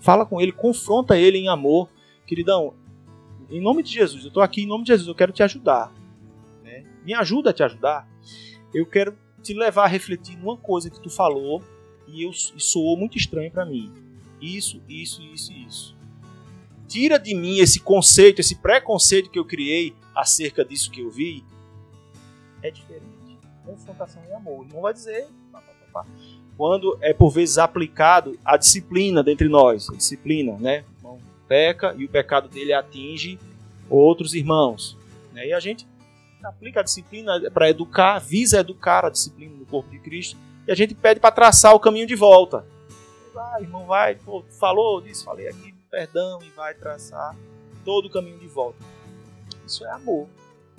[0.00, 1.90] fala com ele, confronta ele em amor.
[2.26, 2.72] Queridão,
[3.50, 5.92] em nome de Jesus, eu estou aqui em nome de Jesus, eu quero te ajudar.
[6.64, 6.82] Né?
[7.04, 8.08] Me ajuda a te ajudar.
[8.72, 11.62] Eu quero te levar a refletir numa coisa que tu falou
[12.06, 13.92] e, eu, e soou muito estranho para mim.
[14.40, 15.96] Isso, isso, isso isso.
[16.88, 21.44] Tira de mim esse conceito, esse preconceito que eu criei acerca disso que eu vi.
[22.62, 23.38] É diferente.
[23.64, 24.66] Confrontação e amor.
[24.72, 25.26] Não vai dizer.
[26.56, 30.84] Quando é por vezes aplicado a disciplina dentre nós, a disciplina, né?
[31.02, 31.18] O
[31.48, 33.38] peca e o pecado dele atinge
[33.88, 34.96] outros irmãos.
[35.32, 35.48] Né?
[35.48, 35.86] E a gente
[36.44, 40.36] aplica a disciplina para educar, visa educar a disciplina no corpo de Cristo,
[40.66, 42.64] e a gente pede para traçar o caminho de volta.
[43.32, 47.36] Vai, irmão, vai, pô, falou disso, falei aqui, perdão, e vai traçar
[47.84, 48.78] todo o caminho de volta.
[49.66, 50.28] Isso é amor.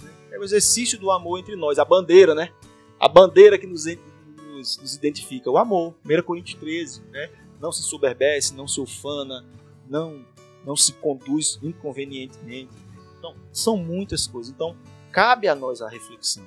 [0.01, 0.11] Né?
[0.32, 2.51] É o exercício do amor entre nós, a bandeira, né?
[2.99, 5.95] A bandeira que nos, nos, nos identifica, o amor.
[6.05, 7.30] 1 Coríntios 13, né?
[7.59, 9.45] Não se soberbece, não se ufana,
[9.88, 10.26] não,
[10.66, 12.72] não se conduz inconvenientemente.
[13.18, 14.53] Então, são muitas coisas.
[14.53, 14.76] Então,
[15.14, 16.43] cabe a nós a reflexão.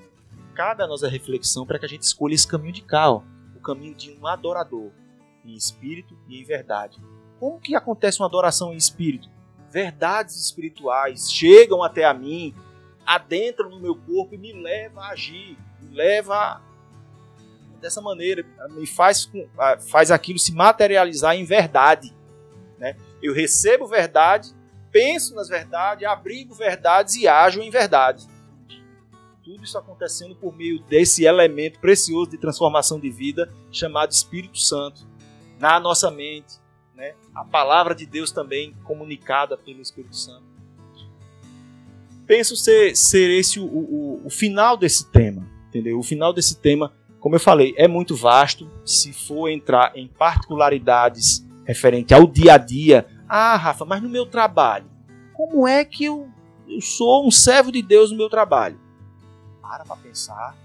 [0.54, 3.22] Cabe a nós a reflexão para que a gente escolha esse caminho de cá, ó,
[3.54, 4.90] o caminho de um adorador,
[5.44, 6.98] em espírito e em verdade.
[7.38, 9.30] Como que acontece uma adoração em espírito?
[9.70, 12.54] Verdades espirituais chegam até a mim,
[13.06, 16.60] adentram no meu corpo e me levam a agir, me leva
[17.80, 19.30] dessa maneira, me faz,
[19.88, 22.12] faz aquilo se materializar em verdade.
[22.78, 22.96] Né?
[23.22, 24.52] Eu recebo verdade,
[24.90, 28.26] penso nas verdades, abrigo verdades e ajo em verdade
[29.46, 35.06] tudo isso acontecendo por meio desse elemento precioso de transformação de vida chamado Espírito Santo
[35.56, 36.54] na nossa mente,
[36.96, 37.14] né?
[37.32, 40.42] A palavra de Deus também comunicada pelo Espírito Santo.
[42.26, 45.96] Penso ser, ser esse o, o, o final desse tema, entendeu?
[45.96, 48.68] O final desse tema, como eu falei, é muito vasto.
[48.84, 54.26] Se for entrar em particularidades referente ao dia a dia, ah, Rafa, mas no meu
[54.26, 54.90] trabalho,
[55.32, 56.28] como é que eu,
[56.68, 58.85] eu sou um servo de Deus no meu trabalho?
[59.66, 60.56] Para para pensar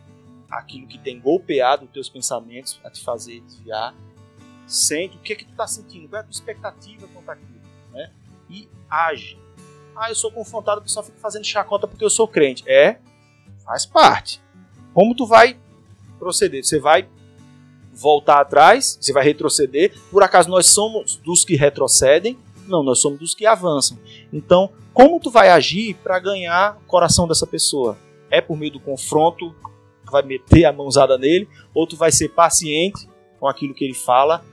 [0.50, 3.96] aquilo que tem golpeado os teus pensamentos a te fazer desviar.
[4.68, 7.62] Sente o que é que tu está sentindo, qual é a tua expectativa quanto aquilo,
[7.92, 8.12] né?
[8.50, 9.40] E age.
[9.96, 12.64] Ah, eu sou confrontado, o pessoal fica fazendo chacota porque eu sou crente.
[12.68, 13.00] É,
[13.66, 14.42] faz parte.
[14.94, 15.58] Como tu vai
[16.20, 16.64] proceder?
[16.64, 17.08] Você vai
[17.94, 18.98] voltar atrás?
[19.02, 19.98] Você vai retroceder?
[20.10, 22.38] Por acaso nós somos dos que retrocedem?
[22.68, 23.98] Não, nós somos dos que avançam.
[24.32, 27.98] Então, como tu vai agir para ganhar o coração dessa pessoa?
[28.32, 29.54] É por meio do confronto,
[30.10, 33.08] vai meter a mãozada nele, ou tu vai ser paciente
[33.40, 34.44] com aquilo que ele fala,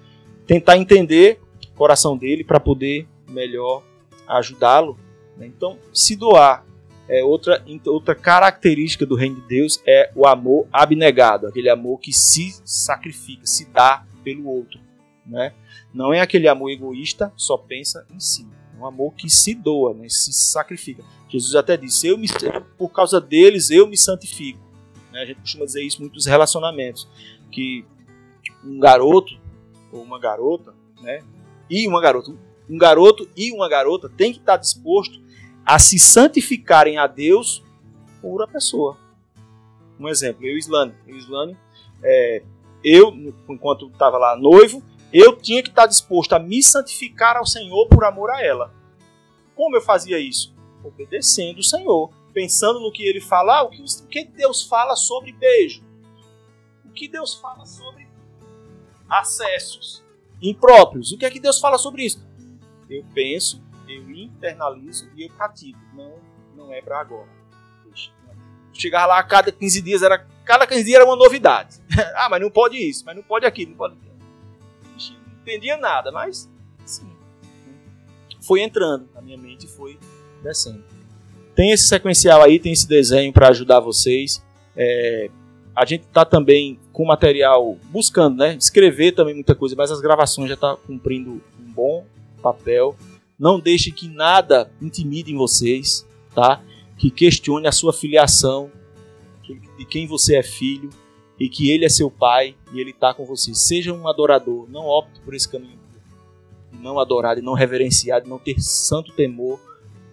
[0.47, 1.41] tentar entender
[1.73, 3.83] o coração dele para poder melhor
[4.27, 4.99] ajudá-lo.
[5.37, 5.47] Né?
[5.47, 6.65] Então, se doar
[7.09, 12.13] é outra, outra característica do reino de Deus é o amor abnegado, aquele amor que
[12.13, 14.79] se sacrifica, se dá pelo outro.
[15.25, 15.53] Né?
[15.93, 18.47] Não é aquele amor egoísta, só pensa em si.
[18.79, 20.09] Um amor que se doa, né?
[20.09, 21.03] se sacrifica.
[21.29, 22.29] Jesus até disse: eu me,
[22.77, 24.61] por causa deles eu me santifico.
[25.13, 25.23] Né?
[25.23, 27.09] A gente costuma dizer isso muito nos relacionamentos,
[27.51, 27.85] que
[28.65, 29.39] um garoto
[29.93, 31.23] ou uma garota, né?
[31.69, 32.35] E uma garota,
[32.69, 35.21] um garoto e uma garota tem que estar disposto
[35.65, 37.63] a se santificarem a Deus
[38.21, 38.97] por a pessoa.
[39.99, 40.95] Um exemplo, eu e Islane.
[41.07, 41.57] Eu, Islane
[42.03, 42.43] é,
[42.83, 43.13] eu
[43.49, 44.83] enquanto estava lá noivo,
[45.13, 48.75] eu tinha que estar disposto a me santificar ao Senhor por amor a ela.
[49.55, 50.57] Como eu fazia isso?
[50.83, 53.71] obedecendo o Senhor, pensando no que ele fala, ah, o,
[54.09, 55.83] que, Deus fala sobre beijo,
[56.85, 58.09] o que Deus fala sobre
[59.09, 60.05] acessos
[60.41, 61.13] impróprios.
[61.13, 62.25] O que é que Deus fala sobre isso?
[62.89, 65.79] Eu penso, eu internalizo e eu pratico.
[65.95, 66.19] Não,
[66.57, 67.39] não é para agora.
[68.73, 71.81] Chegar lá a cada 15 dias era cada 15 dias era uma novidade.
[72.15, 73.97] ah, mas não pode isso, mas não pode aquilo, não pode.
[75.49, 76.47] Entendia nada, mas
[76.85, 77.09] sim.
[78.43, 79.99] Foi entrando na minha mente e foi
[80.43, 80.85] descendo.
[81.55, 84.45] Tem esse sequencial aí, tem esse desenho para ajudar vocês.
[84.77, 85.31] É,
[85.75, 88.57] a gente está também com material buscando, né?
[88.57, 92.05] Escrever também muita coisa, mas as gravações já estão tá cumprindo um bom
[92.43, 92.95] papel.
[93.39, 96.63] Não deixe que nada intimide em vocês, tá?
[96.99, 98.71] Que questione a sua filiação,
[99.79, 100.91] de quem você é filho
[101.39, 103.55] e que ele é seu pai e ele está com você.
[103.55, 105.79] Seja um adorador, não opte por esse caminho
[106.81, 109.61] não adorar, de não reverenciar, de não ter santo temor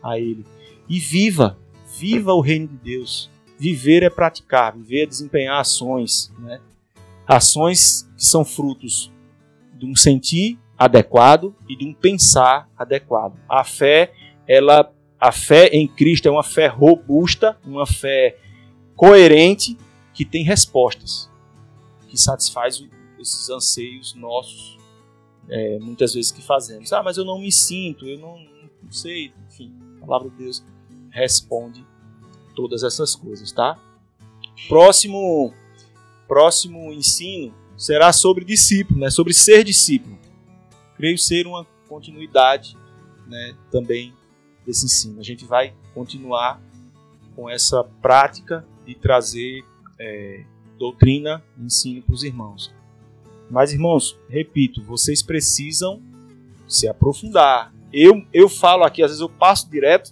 [0.01, 0.45] a ele.
[0.89, 1.57] E viva,
[1.97, 3.29] viva o reino de Deus.
[3.57, 6.59] Viver é praticar, viver é desempenhar ações, né?
[7.25, 9.11] Ações que são frutos
[9.73, 13.33] de um sentir adequado e de um pensar adequado.
[13.49, 14.11] A fé,
[14.47, 18.37] ela, a fé em Cristo é uma fé robusta, uma fé
[18.95, 19.77] coerente
[20.15, 21.29] que tem respostas,
[22.07, 22.81] que satisfaz
[23.19, 24.77] esses anseios nossos,
[25.49, 26.91] é, muitas vezes que fazemos.
[26.93, 28.39] Ah, mas eu não me sinto, eu não,
[28.81, 30.63] não sei, enfim, a palavra de Deus
[31.11, 31.85] responde
[32.55, 33.77] todas essas coisas, tá?
[34.69, 35.53] Próximo,
[36.27, 39.09] próximo ensino será sobre discípulo, né?
[39.09, 40.17] Sobre ser discípulo.
[40.95, 42.77] Creio ser uma continuidade,
[43.27, 43.53] né?
[43.69, 44.13] Também
[44.65, 45.19] desse ensino.
[45.19, 46.61] A gente vai continuar
[47.35, 49.65] com essa prática de trazer
[49.99, 50.43] é,
[50.77, 52.73] doutrina ensino para os irmãos.
[53.49, 56.01] Mas, irmãos, repito, vocês precisam
[56.67, 57.73] se aprofundar.
[57.93, 60.11] Eu, eu falo aqui, às vezes eu passo direto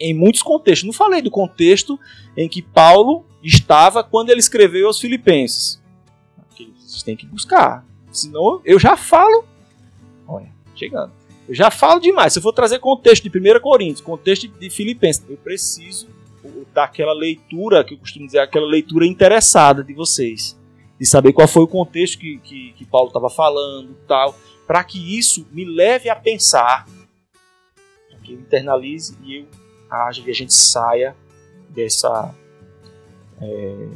[0.00, 0.86] em muitos contextos.
[0.86, 1.98] Não falei do contexto
[2.36, 5.80] em que Paulo estava quando ele escreveu aos Filipenses.
[6.78, 7.84] Vocês têm que buscar.
[8.10, 9.44] Senão eu já falo.
[10.26, 11.12] Olha, chegando.
[11.48, 12.32] Eu já falo demais.
[12.32, 16.08] Se eu for trazer contexto de 1 Coríntios, contexto de Filipenses, eu preciso
[16.72, 20.58] daquela leitura, que eu costumo dizer, aquela leitura interessada de vocês.
[20.98, 24.34] De saber qual foi o contexto que, que, que Paulo estava falando tal.
[24.66, 26.86] Para que isso me leve a pensar.
[28.22, 29.46] Que eu internalize e eu
[29.90, 31.16] haja e a gente saia
[31.70, 32.34] dessa,
[33.40, 33.88] é,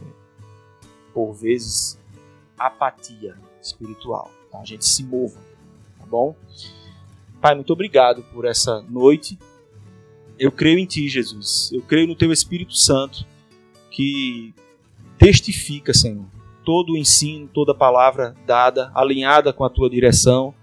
[1.13, 1.99] por vezes,
[2.59, 4.31] apatia espiritual.
[4.51, 4.61] Tá?
[4.61, 5.39] A gente se mova,
[5.99, 6.35] tá bom?
[7.41, 9.39] Pai, muito obrigado por essa noite.
[10.43, 11.71] Eu creio em Ti, Jesus.
[11.73, 13.25] Eu creio no Teu Espírito Santo
[13.91, 14.53] que
[15.19, 16.25] testifica, Senhor,
[16.65, 20.55] todo o ensino, toda palavra dada, alinhada com a Tua direção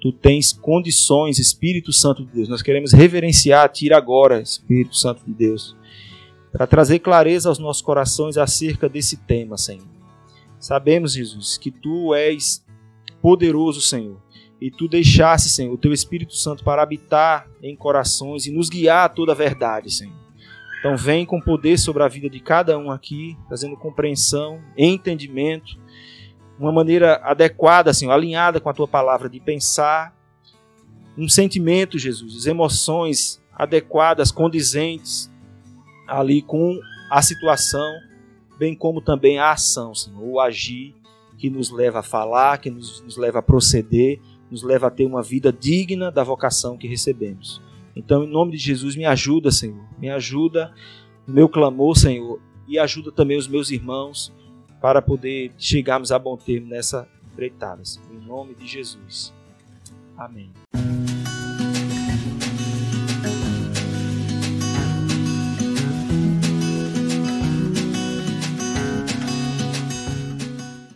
[0.00, 2.48] tu tens condições, Espírito Santo de Deus.
[2.48, 5.76] Nós queremos reverenciar, tira agora, Espírito Santo de Deus,
[6.50, 9.86] para trazer clareza aos nossos corações acerca desse tema, Senhor.
[10.58, 12.64] Sabemos, Jesus, que tu és
[13.20, 14.16] poderoso, Senhor,
[14.60, 19.06] e tu deixaste, Senhor, o teu Espírito Santo para habitar em corações e nos guiar
[19.06, 20.14] a toda a verdade, Senhor.
[20.78, 25.78] Então vem com poder sobre a vida de cada um aqui, trazendo compreensão, entendimento
[26.60, 30.14] uma maneira adequada, assim, alinhada com a tua palavra de pensar,
[31.16, 35.30] um sentimento, Jesus, emoções adequadas, condizentes
[36.06, 36.78] ali com
[37.10, 37.90] a situação,
[38.58, 40.94] bem como também a ação, Senhor, o agir
[41.38, 44.20] que nos leva a falar, que nos, nos leva a proceder,
[44.50, 47.62] nos leva a ter uma vida digna da vocação que recebemos.
[47.94, 50.72] Então, em nome de Jesus, me ajuda, Senhor, me ajuda
[51.26, 54.32] no meu clamor, Senhor, e ajuda também os meus irmãos
[54.80, 57.82] para poder chegarmos a bom termo nessa empreitada.
[58.12, 59.32] Em nome de Jesus.
[60.16, 60.50] Amém.